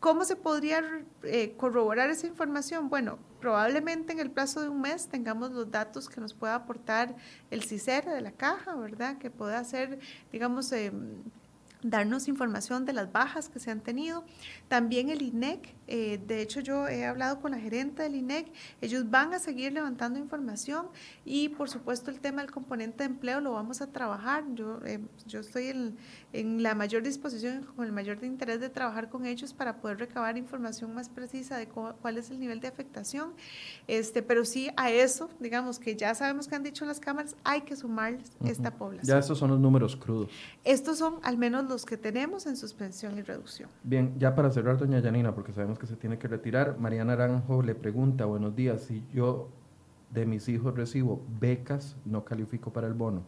[0.00, 0.82] ¿Cómo se podría
[1.24, 2.88] eh, corroborar esa información?
[2.88, 7.16] Bueno, probablemente en el plazo de un mes tengamos los datos que nos pueda aportar
[7.50, 9.18] el CICER de la caja, ¿verdad?
[9.18, 9.98] Que pueda hacer,
[10.30, 11.22] digamos, em,
[11.82, 14.24] darnos información de las bajas que se han tenido.
[14.68, 19.10] También el INEC, eh, de hecho yo he hablado con la gerente del INEC, ellos
[19.10, 20.86] van a seguir levantando información
[21.24, 24.44] y por supuesto el tema del componente de empleo lo vamos a trabajar.
[24.54, 25.96] Yo, eh, yo estoy en,
[26.32, 30.36] en, la mayor disposición, con el mayor interés de trabajar con ellos para poder recabar
[30.36, 33.32] información más precisa de cuál es el nivel de afectación.
[33.86, 37.62] Este, pero sí a eso, digamos que ya sabemos que han dicho las cámaras, hay
[37.62, 39.06] que sumarles esta población.
[39.06, 40.30] Ya estos son los números crudos.
[40.64, 43.70] Estos son al menos los que tenemos en suspensión y reducción.
[43.82, 47.62] Bien, ya para cerrar, doña Yanina, porque sabemos que se tiene que retirar, María Naranjo
[47.62, 49.48] le pregunta, buenos días, si yo
[50.10, 53.22] de mis hijos recibo becas, no califico para el bono.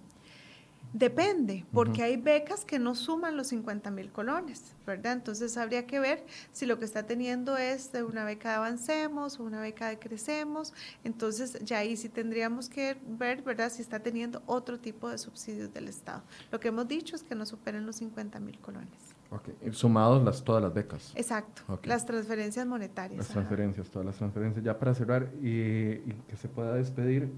[0.92, 5.12] Depende, porque hay becas que no suman los 50 mil colones, ¿verdad?
[5.12, 9.38] Entonces habría que ver si lo que está teniendo es de una beca de Avancemos
[9.38, 10.74] o una beca de Crecemos.
[11.05, 13.70] Entonces ya ahí sí tendríamos que ver, ¿verdad?
[13.70, 16.24] Si está teniendo otro tipo de subsidios del Estado.
[16.51, 19.09] Lo que hemos dicho es que no superen los 50 mil colones.
[19.31, 21.12] Ok, sumados las, todas las becas.
[21.14, 23.18] Exacto, las transferencias monetarias.
[23.18, 24.64] Las transferencias, todas las transferencias.
[24.64, 27.33] Ya para cerrar y que se pueda despedir,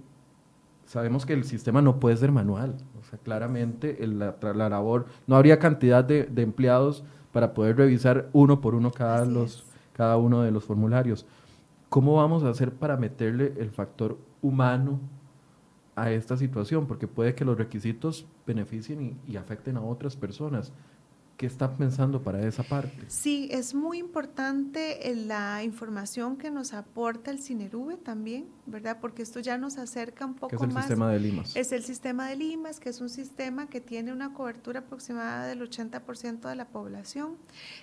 [0.86, 2.76] sabemos que el sistema no puede ser manual.
[3.00, 4.34] O sea, claramente la,
[4.68, 10.16] labor, no habría cantidad de, empleados para poder revisar uno por uno cada, los, cada
[10.16, 11.26] uno de los formularios.
[11.92, 14.98] ¿cómo vamos a hacer para meterle el factor humano
[15.94, 16.86] a esta situación?
[16.86, 20.72] Porque puede que los requisitos beneficien y, y afecten a otras personas.
[21.42, 22.92] ¿Qué están pensando para esa parte?
[23.08, 28.98] Sí, es muy importante eh, la información que nos aporta el CINERUBE también, ¿verdad?
[29.00, 30.60] Porque esto ya nos acerca un poco más.
[30.60, 31.56] ¿Qué es el sistema de Limas?
[31.56, 35.68] Es el sistema de Limas, que es un sistema que tiene una cobertura aproximada del
[35.68, 37.34] 80% de la población.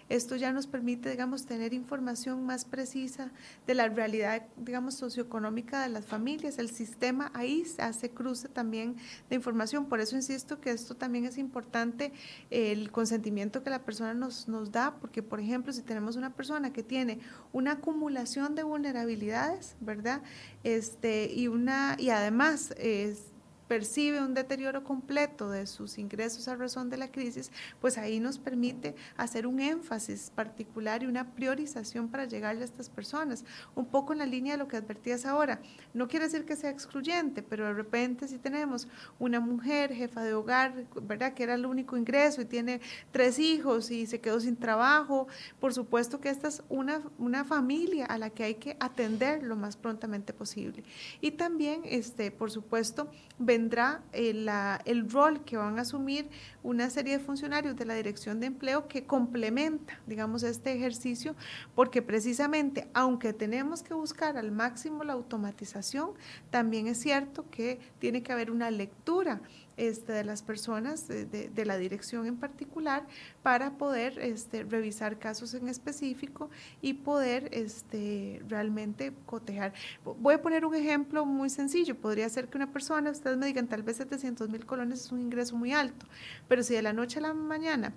[0.07, 3.29] Esto ya nos permite, digamos, tener información más precisa
[3.67, 6.59] de la realidad, digamos, socioeconómica de las familias.
[6.59, 8.95] El sistema ahí hace cruce también
[9.29, 9.87] de información.
[9.87, 12.13] Por eso insisto que esto también es importante,
[12.49, 16.71] el consentimiento que la persona nos, nos da, porque por ejemplo, si tenemos una persona
[16.71, 17.19] que tiene
[17.51, 20.21] una acumulación de vulnerabilidades, ¿verdad?
[20.63, 23.28] Este, y, una, y además es
[23.69, 28.39] percibe un deterioro completo de sus ingresos a razón de la crisis, pues ahí nos
[28.39, 33.45] permite hacer un énfasis particular y una priorización para llegarle a estas personas.
[33.75, 35.61] Un poco en la línea de lo que advertías ahora.
[35.93, 38.87] No quiere decir que sea excluyente, pero de repente si tenemos
[39.19, 41.35] una mujer jefa de hogar, ¿verdad?
[41.35, 45.27] Que era el único ingreso y tiene tres hijos y se quedó sin trabajo,
[45.59, 49.55] por supuesto que esta es una, una familia a la que hay que atender lo
[49.55, 50.83] más prontamente posible.
[51.21, 56.29] Y también, este, por supuesto, vendrá el, la, el rol que van a asumir
[56.61, 61.35] una serie de funcionarios de la Dirección de Empleo que complementa, digamos, este ejercicio,
[61.73, 66.11] porque precisamente, aunque tenemos que buscar al máximo la automatización,
[66.49, 69.41] también es cierto que tiene que haber una lectura
[69.79, 73.07] este, de las personas, de, la dirección en particular,
[73.43, 76.49] para poder este, revisar casos en específico
[76.81, 79.73] y poder este, realmente cotejar.
[80.03, 81.95] Voy a poner un ejemplo muy sencillo.
[81.95, 85.21] Podría ser que una persona, ustedes me digan, tal vez 700 mil colones es un
[85.21, 86.05] ingreso muy alto,
[86.47, 87.93] pero si de la noche a la mañana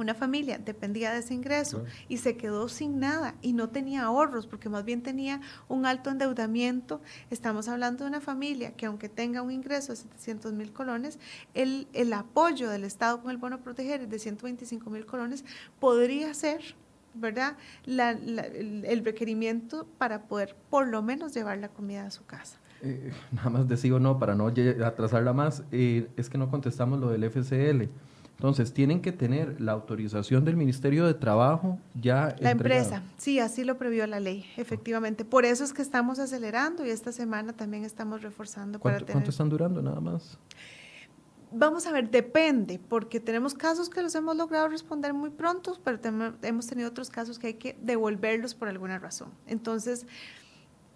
[0.00, 4.46] una familia dependía de ese ingreso y se quedó sin nada y no tenía ahorros
[4.46, 7.00] porque más bien tenía un alto endeudamiento.
[7.30, 11.18] Estamos hablando de una familia que aunque tenga un ingreso de 700 mil colones,
[11.54, 15.44] el, el apoyo del Estado con el bono proteger de 125 mil colones
[15.78, 16.60] podría ser
[17.14, 17.56] ¿verdad?
[17.86, 22.58] el, requerimiento para poder por lo menos llevar la comida a su casa.
[22.82, 27.10] Eh, nada más decido no, para no atrasarla más, eh, es que no contestamos lo
[27.10, 27.88] del FCL.
[28.40, 32.34] Entonces, tienen que tener la autorización del Ministerio de Trabajo ya.
[32.38, 35.26] La empresa, sí, así lo previó la ley, efectivamente.
[35.26, 38.80] Por eso es que estamos acelerando y esta semana también estamos reforzando.
[38.80, 40.38] ¿Cuánto, para ¿cuánto están durando nada más?
[41.52, 45.98] Vamos a ver, depende, porque tenemos casos que los hemos logrado responder muy pronto, pero
[46.40, 49.32] hemos tenido otros casos que hay que devolverlos por alguna razón.
[49.48, 50.06] Entonces,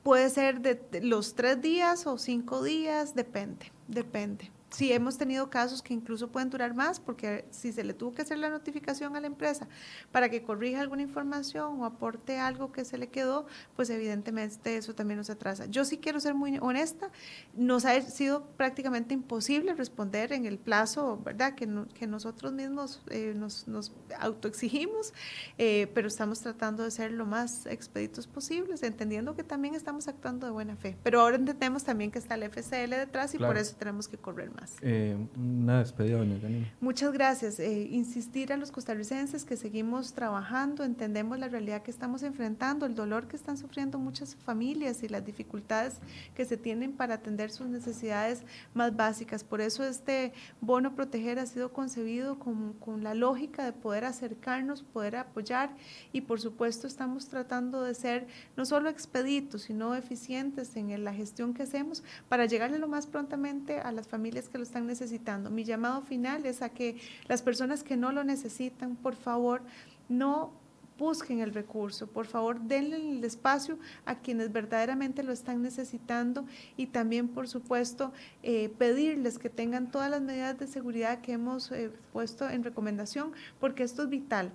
[0.03, 4.51] puede ser de los tres días o cinco días, depende, depende.
[4.75, 8.23] Sí, hemos tenido casos que incluso pueden durar más porque si se le tuvo que
[8.23, 9.69] hacer la notificación a la empresa
[10.11, 13.47] para que corrija alguna información o aporte algo que se le quedó,
[13.77, 15.67] pues evidentemente eso también nos atrasa.
[15.67, 17.13] Yo sí quiero ser muy honesta,
[17.55, 21.55] nos ha sido prácticamente imposible responder en el plazo, ¿verdad?
[21.55, 25.15] Que, que nosotros mismos eh, nos, nos, autoexigimos,
[25.57, 30.49] eh, pero estamos tratando de ser lo más expeditos posibles, entendiendo que también estamos actuando
[30.49, 30.97] de buena fe.
[31.05, 34.51] Pero ahora entendemos también que está el FCL detrás y por eso tenemos que correr
[34.51, 34.64] más.
[34.83, 36.39] Eh, una despedida, doña
[36.81, 37.59] Muchas gracias.
[37.59, 42.95] Eh, insistir a los costarricenses que seguimos trabajando, entendemos la realidad que estamos enfrentando, el
[42.95, 45.99] dolor que están sufriendo muchas familias y las dificultades
[46.35, 48.43] que se tienen para atender sus necesidades
[48.75, 49.45] más básicas.
[49.45, 54.83] Por eso este bono proteger ha sido concebido con, con la lógica de poder acercarnos,
[54.83, 55.71] poder apoyar
[56.13, 61.55] y por supuesto estamos tratando de ser no solo expeditos, sino eficientes en la gestión
[61.55, 65.51] que hacemos para llegarle lo más prontamente a las familias que que lo están necesitando.
[65.51, 69.63] Mi llamado final es a que las personas que no lo necesitan, por favor,
[70.09, 70.53] no
[70.97, 76.47] busquen el recurso, por favor denle el espacio a quienes verdaderamente lo están necesitando
[76.77, 78.13] y también, por supuesto,
[78.45, 83.33] eh, pedirles que tengan todas las medidas de seguridad que hemos eh, puesto en recomendación,
[83.59, 84.53] porque esto es vital.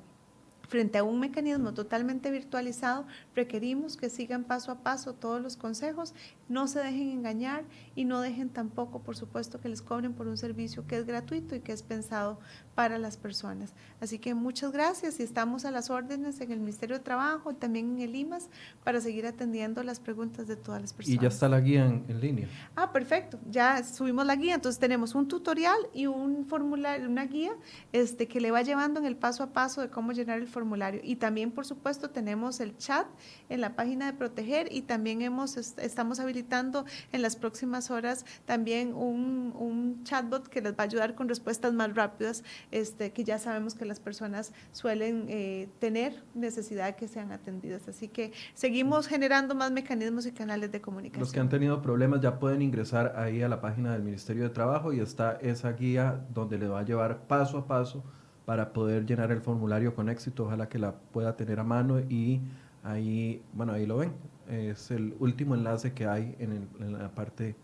[0.70, 6.13] Frente a un mecanismo totalmente virtualizado, requerimos que sigan paso a paso todos los consejos,
[6.47, 7.63] no se dejen engañar
[7.95, 11.55] y no dejen tampoco, por supuesto, que les cobren por un servicio que es gratuito
[11.55, 12.39] y que es pensado
[12.76, 13.74] para las personas.
[13.99, 17.95] Así que muchas gracias y estamos a las órdenes en el Ministerio de Trabajo, también
[17.95, 18.47] en el IMAS,
[18.84, 21.17] para seguir atendiendo las preguntas de todas las personas.
[21.17, 22.47] Y ya está la guía en, línea.
[22.76, 23.39] Ah, perfecto.
[23.49, 24.53] Ya subimos la guía.
[24.53, 27.53] Entonces tenemos un tutorial y un formulario, una guía
[27.91, 30.59] este, que le va llevando en el paso a paso de cómo llenar el formulario
[30.60, 30.99] formulario.
[31.03, 33.07] Y también, por supuesto, tenemos el chat
[33.47, 38.93] en la página de Proteger y también hemos, estamos habilitando en las próximas horas también
[38.93, 43.39] un, un chatbot que les va a ayudar con respuestas más rápidas, este, que ya
[43.39, 47.88] sabemos que las personas suelen eh, tener necesidad de que sean atendidas.
[47.88, 51.22] Así que seguimos generando más mecanismos y canales de comunicación.
[51.22, 54.49] Los que han tenido problemas ya pueden ingresar ahí a la página del Ministerio de
[54.49, 58.03] Trabajo y está esa guía donde le va a llevar paso a paso
[58.50, 60.45] para poder llenar el formulario con éxito.
[60.45, 62.41] Ojalá que la pueda tener a mano y
[62.82, 64.12] ahí, bueno, ahí lo ven.
[64.50, 67.56] Es el último enlace que hay en, la parte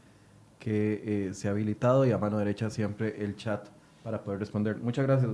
[0.59, 3.67] que eh, se ha habilitado y a mano derecha siempre el chat
[4.03, 4.77] para poder responder.
[4.77, 5.31] Muchas gracias,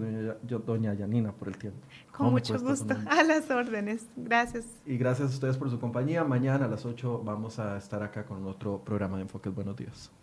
[0.66, 1.86] doña, Yanina, por el tiempo.
[2.14, 4.08] Con mucho gusto, a las órdenes.
[4.16, 4.64] Gracias.
[4.86, 6.24] Y gracias a ustedes por su compañía.
[6.24, 10.14] Mañana a las 8 vamos a estar acá con otro programa de Enfoques Buenos Días.